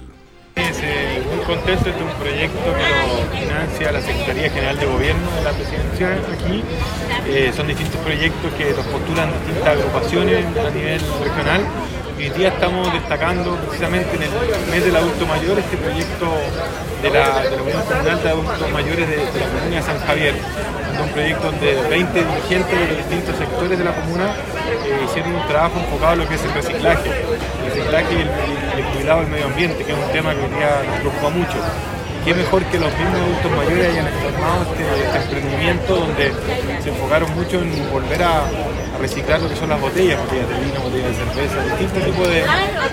Es 0.56 0.82
eh, 0.84 1.24
muy 1.34 1.46
contento 1.46 1.86
de 1.86 2.04
un 2.04 2.12
proyecto 2.20 2.60
que 2.60 3.21
financia 3.82 3.92
la 3.92 4.02
Secretaría 4.02 4.50
General 4.50 4.80
de 4.80 4.86
Gobierno 4.86 5.32
de 5.36 5.42
la 5.44 5.52
presidencia 5.52 6.10
aquí. 6.34 6.64
Eh, 7.28 7.52
son 7.56 7.68
distintos 7.68 8.00
proyectos 8.02 8.54
que 8.54 8.72
los 8.72 8.86
postulan 8.86 9.32
distintas 9.46 9.78
agrupaciones 9.78 10.46
a 10.46 10.70
nivel 10.70 11.02
regional. 11.24 11.62
Hoy 12.18 12.30
día 12.30 12.50
estamos 12.50 12.94
destacando 12.94 13.56
precisamente 13.56 14.16
en 14.16 14.24
el 14.24 14.30
mes 14.70 14.86
del 14.86 14.96
adulto 14.96 15.26
mayor 15.26 15.58
este 15.58 15.78
proyecto 15.78 16.28
de 17.02 17.10
la, 17.10 17.42
de 17.42 17.56
la 17.56 17.64
Unión 17.64 17.82
Comunal 17.82 18.22
de 18.22 18.30
Adultos 18.30 18.72
Mayores 18.72 19.10
de, 19.10 19.18
la 19.18 19.48
Comuna 19.50 19.76
de 19.76 19.82
San 19.82 20.00
Javier, 20.06 20.36
un 21.02 21.10
proyecto 21.10 21.52
donde 21.52 21.82
20 21.90 22.14
dirigentes 22.14 22.80
de 22.80 22.88
los 22.88 22.98
distintos 22.98 23.36
sectores 23.38 23.80
de 23.80 23.86
la 23.86 23.96
comuna 23.96 24.36
eh, 24.86 25.06
hicieron 25.06 25.34
un 25.34 25.48
trabajo 25.48 25.80
enfocado 25.80 26.14
en 26.14 26.20
lo 26.20 26.28
que 26.30 26.36
es 26.36 26.44
el 26.44 26.54
reciclaje, 26.54 27.10
el 27.10 27.66
reciclaje 27.66 28.14
y 28.14 28.22
el, 28.22 28.86
cuidado 28.94 29.22
del 29.22 29.30
medio 29.30 29.46
ambiente, 29.46 29.84
que 29.84 29.92
es 29.92 29.98
un 29.98 30.12
tema 30.12 30.36
que 30.36 30.42
hoy 30.42 30.54
día 30.54 30.84
nos 30.86 31.00
preocupa 31.00 31.30
mucho 31.30 31.58
qué 32.24 32.34
mejor 32.34 32.64
que 32.66 32.80
los 32.80 32.92
mismos 32.98 33.20
adultos 33.20 33.52
mayores 33.52 33.90
hayan 33.92 34.08
formado 34.08 34.64
este, 34.64 35.06
este, 35.06 35.18
emprendimiento 35.18 35.96
donde 35.96 36.32
se 36.84 36.90
enfocaron 36.90 37.34
mucho 37.36 37.62
en 37.62 37.92
volver 37.92 38.24
a, 38.24 38.44
reciclar 39.00 39.42
lo 39.42 39.50
que 39.50 39.56
son 39.56 39.70
las 39.70 39.82
botellas, 39.82 40.20
botellas 40.20 40.48
de 40.48 40.56
vino, 40.60 40.80
botellas 40.80 41.08
de 41.08 41.16
cerveza, 41.16 41.64
distintos 41.64 42.06
tipos 42.06 42.28
de, 42.28 42.44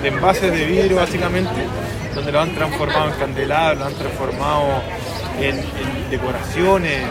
de 0.01 0.07
envases 0.07 0.51
de 0.51 0.65
vidrio 0.65 0.95
básicamente 0.95 1.51
donde 2.15 2.31
lo 2.31 2.39
han 2.41 2.55
transformado 2.55 3.11
en 3.11 3.19
candelabros, 3.19 3.79
lo 3.79 3.85
han 3.85 3.93
transformado 3.93 4.81
en, 5.39 6.09
decoraciones, 6.09 7.03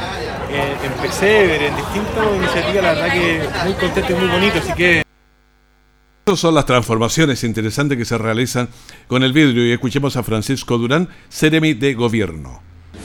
en, 0.50 0.92
pesebre, 1.00 1.68
en 1.68 1.76
distintas 1.76 2.26
iniciativas, 2.36 2.82
la 2.82 2.92
verdad 2.92 3.12
que 3.12 3.40
muy 3.64 3.72
contento 3.74 4.12
y 4.12 4.14
muy 4.16 4.28
bonito, 4.28 4.58
así 4.58 4.72
que... 4.72 5.07
Son 6.36 6.54
las 6.54 6.66
transformaciones 6.66 7.42
interesantes 7.42 7.96
que 7.96 8.04
se 8.04 8.18
realizan 8.18 8.68
con 9.06 9.22
el 9.22 9.32
vidrio 9.32 9.66
y 9.66 9.72
escuchemos 9.72 10.14
a 10.16 10.22
Francisco 10.22 10.76
Durán, 10.76 11.08
Ceremi 11.30 11.72
de 11.72 11.94
Gobierno. 11.94 12.60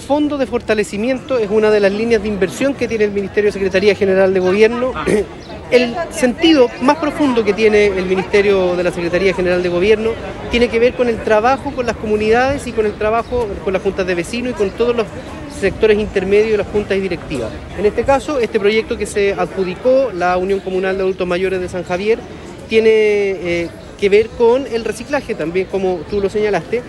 Fondo 0.07 0.37
de 0.37 0.45
fortalecimiento 0.45 1.37
es 1.39 1.49
una 1.49 1.71
de 1.71 1.79
las 1.79 1.93
líneas 1.93 2.21
de 2.21 2.27
inversión 2.27 2.73
que 2.73 2.85
tiene 2.85 3.05
el 3.05 3.11
Ministerio 3.11 3.47
de 3.47 3.53
Secretaría 3.53 3.95
General 3.95 4.33
de 4.33 4.39
Gobierno 4.41 4.91
el 5.71 5.95
sentido 6.11 6.67
más 6.81 6.97
profundo 6.97 7.45
que 7.45 7.53
tiene 7.53 7.87
el 7.87 8.05
Ministerio 8.05 8.75
de 8.75 8.83
la 8.83 8.91
Secretaría 8.91 9.33
General 9.33 9.63
de 9.63 9.69
Gobierno 9.69 10.11
tiene 10.51 10.67
que 10.67 10.79
ver 10.79 10.93
con 10.93 11.07
el 11.07 11.23
trabajo 11.23 11.71
con 11.71 11.85
las 11.85 11.95
comunidades 11.95 12.67
y 12.67 12.73
con 12.73 12.85
el 12.85 12.93
trabajo 12.93 13.47
con 13.63 13.71
las 13.71 13.81
juntas 13.81 14.05
de 14.05 14.15
vecinos 14.15 14.51
y 14.51 14.55
con 14.55 14.69
todos 14.71 14.95
los 14.95 15.07
sectores 15.61 15.97
intermedios 15.97 16.51
de 16.51 16.57
las 16.57 16.67
juntas 16.67 16.97
y 16.97 16.99
directivas. 16.99 17.49
En 17.79 17.85
este 17.85 18.03
caso, 18.03 18.39
este 18.39 18.59
proyecto 18.59 18.97
que 18.97 19.05
se 19.05 19.31
adjudicó 19.31 20.11
la 20.13 20.35
Unión 20.35 20.59
Comunal 20.59 20.97
de 20.97 21.03
Adultos 21.03 21.25
Mayores 21.25 21.61
de 21.61 21.69
San 21.69 21.85
Javier 21.85 22.19
tiene 22.67 22.89
eh, 22.89 23.69
que 23.99 24.09
ver 24.09 24.29
con 24.29 24.67
el 24.67 24.83
reciclaje 24.83 25.35
también, 25.35 25.67
como 25.69 26.01
tú 26.09 26.19
lo 26.19 26.29
señalaste. 26.29 26.81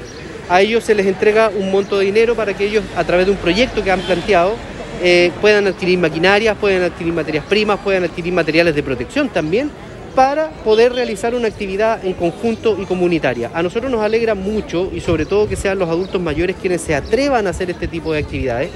A 0.48 0.60
ellos 0.60 0.84
se 0.84 0.94
les 0.94 1.06
entrega 1.06 1.50
un 1.56 1.70
monto 1.70 1.98
de 1.98 2.06
dinero 2.06 2.34
para 2.34 2.54
que 2.54 2.66
ellos, 2.66 2.84
a 2.96 3.04
través 3.04 3.26
de 3.26 3.32
un 3.32 3.38
proyecto 3.38 3.82
que 3.82 3.90
han 3.90 4.00
planteado, 4.00 4.54
eh, 5.02 5.32
puedan 5.40 5.66
adquirir 5.66 5.98
maquinarias, 5.98 6.56
pueden 6.56 6.82
adquirir 6.82 7.12
materias 7.12 7.44
primas, 7.46 7.78
puedan 7.80 8.04
adquirir 8.04 8.32
materiales 8.32 8.74
de 8.74 8.82
protección 8.82 9.28
también 9.28 9.70
para 10.14 10.50
poder 10.50 10.92
realizar 10.92 11.34
una 11.34 11.48
actividad 11.48 12.04
en 12.04 12.12
conjunto 12.14 12.78
y 12.80 12.84
comunitaria. 12.84 13.50
A 13.52 13.62
nosotros 13.62 13.90
nos 13.90 14.02
alegra 14.02 14.34
mucho 14.34 14.90
y 14.94 15.00
sobre 15.00 15.26
todo 15.26 15.48
que 15.48 15.56
sean 15.56 15.78
los 15.78 15.88
adultos 15.88 16.20
mayores 16.20 16.56
quienes 16.60 16.82
se 16.82 16.94
atrevan 16.94 17.46
a 17.46 17.50
hacer 17.50 17.70
este 17.70 17.88
tipo 17.88 18.12
de 18.12 18.20
actividades. 18.20 18.70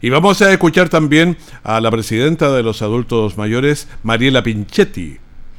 Y 0.00 0.10
vamos 0.10 0.40
a 0.42 0.52
escuchar 0.52 0.88
también 0.88 1.36
a 1.62 1.80
la 1.80 1.90
presidenta 1.90 2.52
de 2.52 2.62
los 2.62 2.82
adultos 2.82 3.36
mayores, 3.36 3.88
Mariela 4.02 4.42
Pinchetti. 4.42 5.18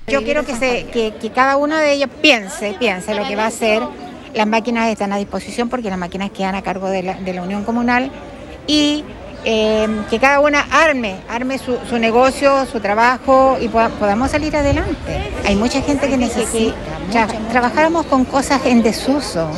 Yo 0.10 0.24
quiero 0.24 0.46
que, 0.46 0.56
se, 0.56 0.86
que, 0.86 1.32
cada 1.34 1.58
uno 1.58 1.78
de 1.78 1.94
ellos 1.94 2.10
piense, 2.22 2.76
piense 2.80 3.16
lo 3.16 3.28
que 3.28 3.36
va 3.36 3.44
a 3.44 3.48
hacer. 3.48 3.82
Las 4.34 4.48
máquinas 4.48 4.90
están 4.90 5.12
a 5.12 5.18
disposición 5.18 5.70
porque 5.70 5.90
las 5.90 5.98
máquinas 5.98 6.32
quedan 6.32 6.56
a 6.56 6.62
cargo 6.62 6.90
de 6.90 7.04
la, 7.04 7.14
de 7.16 7.34
la 7.34 7.42
Unión 7.42 7.64
Comunal 7.64 8.12
y 8.68 9.04
Em, 9.46 10.04
que 10.10 10.20
cada 10.20 10.42
una 10.42 10.68
arme, 10.70 11.16
arme 11.30 11.58
su, 11.58 11.98
negocio, 11.98 12.66
su 12.66 12.82
trabajo 12.82 13.58
y 13.62 13.70
podamos 13.70 14.32
salir 14.32 14.56
adelante. 14.56 15.32
Hay 15.46 15.56
mucha 15.56 15.82
gente 15.82 16.10
que 16.10 16.18
necesita. 16.18 16.76
trabajáramos 17.50 18.06
con 18.08 18.26
cosas 18.26 18.66
en 18.66 18.84
desuso. 18.84 19.50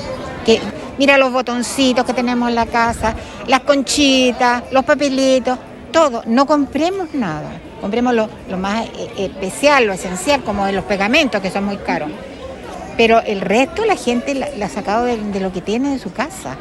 Que, 0.46 0.62
mira 1.00 1.18
los 1.18 1.32
botoncitos 1.32 2.06
que 2.06 2.14
tenemos 2.14 2.50
en 2.50 2.56
la 2.56 2.68
casa, 2.68 3.16
las 3.48 3.62
conchitas, 3.62 4.64
los 4.72 4.86
papelitos, 4.86 5.58
todo. 5.92 6.22
No 6.28 6.46
compremos 6.46 7.14
nada. 7.14 7.50
Compremos 7.82 8.14
lo, 8.14 8.30
más 8.58 8.86
eh, 8.86 9.12
especial, 9.18 9.86
lo 9.86 9.94
esencial, 9.94 10.44
como 10.44 10.66
de 10.66 10.72
los 10.72 10.86
pegamentos 10.86 11.42
que 11.42 11.52
son 11.52 11.66
muy 11.66 11.78
caros. 11.78 12.10
Pero 12.96 13.22
el 13.22 13.42
resto 13.42 13.84
la 13.86 13.96
gente 13.96 14.36
la, 14.36 14.48
ha 14.64 14.70
sacado 14.70 15.06
de 15.06 15.40
lo 15.40 15.52
que 15.52 15.62
tiene 15.62 15.94
en 15.94 16.00
su 16.00 16.14
casa. 16.14 16.58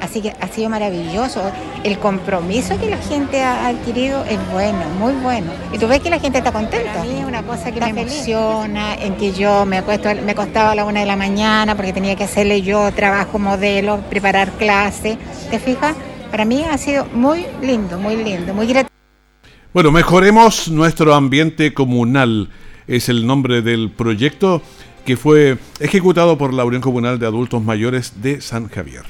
Así 0.00 0.22
que 0.22 0.34
ha 0.40 0.48
sido 0.48 0.68
maravilloso. 0.70 1.42
El 1.84 1.98
compromiso 1.98 2.78
que 2.78 2.88
la 2.88 2.96
gente 2.96 3.42
ha 3.42 3.68
adquirido 3.68 4.24
es 4.24 4.38
bueno, 4.50 4.80
muy 4.98 5.12
bueno. 5.14 5.52
Y 5.72 5.78
tú 5.78 5.86
ves 5.86 6.00
que 6.00 6.10
la 6.10 6.18
gente 6.18 6.38
está 6.38 6.52
contenta. 6.52 7.02
A 7.02 7.04
mí 7.04 7.18
es 7.20 7.24
una 7.24 7.42
cosa 7.42 7.70
que 7.70 7.80
me 7.80 7.90
emociona, 7.90 8.94
en 8.94 9.14
que 9.16 9.32
yo 9.32 9.66
me 9.66 9.78
acuesto, 9.78 10.08
me 10.24 10.32
acostaba 10.32 10.72
a 10.72 10.74
la 10.74 10.84
una 10.84 11.00
de 11.00 11.06
la 11.06 11.16
mañana 11.16 11.76
porque 11.76 11.92
tenía 11.92 12.16
que 12.16 12.24
hacerle 12.24 12.62
yo 12.62 12.90
trabajo 12.92 13.38
modelo, 13.38 13.98
preparar 14.08 14.50
clase. 14.52 15.18
¿Te 15.50 15.58
fijas? 15.58 15.94
Para 16.30 16.44
mí 16.44 16.64
ha 16.64 16.78
sido 16.78 17.04
muy 17.12 17.46
lindo, 17.60 17.98
muy 17.98 18.16
lindo, 18.16 18.54
muy 18.54 18.66
gratificante. 18.66 18.89
Bueno, 19.72 19.92
mejoremos 19.92 20.68
nuestro 20.68 21.14
ambiente 21.14 21.72
comunal. 21.72 22.48
Es 22.88 23.08
el 23.08 23.24
nombre 23.24 23.62
del 23.62 23.92
proyecto 23.92 24.62
que 25.04 25.16
fue 25.16 25.58
ejecutado 25.78 26.36
por 26.36 26.52
la 26.52 26.64
Unión 26.64 26.82
Comunal 26.82 27.20
de 27.20 27.26
Adultos 27.26 27.62
Mayores 27.62 28.20
de 28.20 28.40
San 28.40 28.68
Javier. 28.68 29.04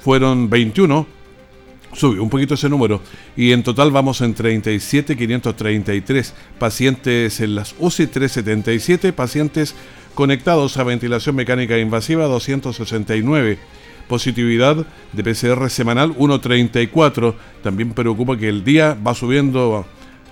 fueron 0.00 0.50
21, 0.50 1.06
subió 1.92 2.22
un 2.22 2.30
poquito 2.30 2.54
ese 2.54 2.68
número, 2.68 3.00
y 3.36 3.52
en 3.52 3.62
total 3.62 3.90
vamos 3.90 4.20
en 4.20 4.34
37.533 4.34 6.32
pacientes 6.58 7.40
en 7.40 7.54
las 7.54 7.74
UCI, 7.78 8.06
377 8.06 9.12
pacientes 9.12 9.74
conectados 10.14 10.76
a 10.76 10.84
ventilación 10.84 11.36
mecánica 11.36 11.78
invasiva, 11.78 12.24
269 12.26 13.58
positividad 14.06 14.86
de 15.12 15.24
PCR 15.24 15.68
semanal 15.70 16.14
1.34. 16.16 17.34
También 17.62 17.92
preocupa 17.92 18.36
que 18.36 18.48
el 18.48 18.64
día 18.64 18.96
va 19.06 19.14
subiendo 19.14 19.86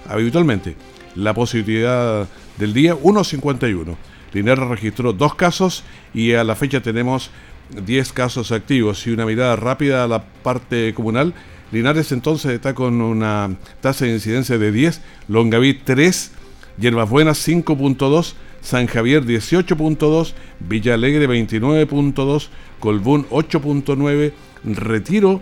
habitualmente. 0.09 0.77
La 1.15 1.35
positividad 1.35 2.29
del 2.59 2.73
día 2.73 2.95
1.51. 2.95 3.97
Linares 4.33 4.69
registró 4.69 5.13
dos 5.13 5.35
casos 5.35 5.85
y 6.13 6.33
a 6.33 6.43
la 6.43 6.57
fecha 6.57 6.81
tenemos 6.81 7.31
10 7.71 8.13
casos 8.13 8.53
activos 8.53 9.07
y 9.07 9.11
una 9.11 9.27
mirada 9.27 9.57
rápida 9.57 10.05
a 10.05 10.09
la 10.09 10.25
parte 10.25 10.93
comunal. 10.95 11.35
Linares 11.73 12.13
entonces 12.13 12.53
está 12.53 12.75
con 12.75 13.01
una 13.01 13.57
tasa 13.81 14.05
de 14.05 14.13
incidencia 14.13 14.59
de 14.59 14.71
10, 14.71 15.01
Longaví 15.29 15.75
3, 15.75 16.31
Yerbas 16.79 17.11
Buenas 17.11 17.47
5.2, 17.47 18.35
San 18.61 18.87
Javier 18.87 19.25
18.2, 19.25 20.35
Villa 20.61 20.95
Alegre 20.95 21.29
29.2, 21.29 22.49
Colbún 22.81 23.27
8.9, 23.29 24.33
Retiro 24.65 25.41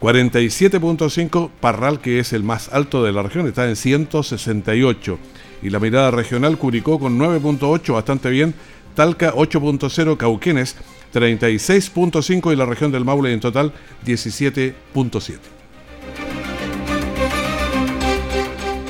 47.5, 0.00 1.50
Parral 1.60 2.00
que 2.00 2.18
es 2.20 2.32
el 2.32 2.42
más 2.42 2.70
alto 2.72 3.04
de 3.04 3.12
la 3.12 3.22
región 3.22 3.46
está 3.46 3.68
en 3.68 3.76
168 3.76 5.18
y 5.62 5.68
la 5.68 5.78
mirada 5.78 6.10
regional 6.10 6.56
Curicó 6.56 6.98
con 6.98 7.18
9.8, 7.18 7.92
bastante 7.92 8.30
bien, 8.30 8.54
Talca 8.94 9.34
8.0, 9.34 10.16
Cauquenes 10.16 10.76
36.5 11.12 12.52
y 12.52 12.56
la 12.56 12.66
región 12.66 12.92
del 12.92 13.04
Maule 13.04 13.32
en 13.32 13.40
total 13.40 13.72
17.7. 14.06 15.38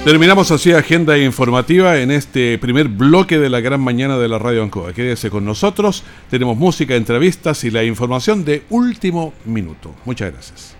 Terminamos 0.04 0.50
así 0.50 0.72
agenda 0.72 1.18
informativa 1.18 1.98
en 1.98 2.11
este 2.11 2.56
primer 2.56 2.88
bloque 2.88 3.38
de 3.38 3.50
la 3.50 3.61
gran 3.61 3.83
mañana 3.83 4.16
de 4.16 4.28
la 4.28 4.38
Radio 4.38 4.62
Ancoa. 4.62 4.94
Quédese 4.94 5.28
con 5.28 5.44
nosotros, 5.44 6.04
tenemos 6.30 6.56
música, 6.56 6.96
entrevistas 6.96 7.64
y 7.64 7.70
la 7.70 7.85
información 7.85 8.42
de 8.46 8.62
último 8.70 9.35
minuto. 9.44 9.94
Muchas 10.06 10.33
gracias. 10.33 10.79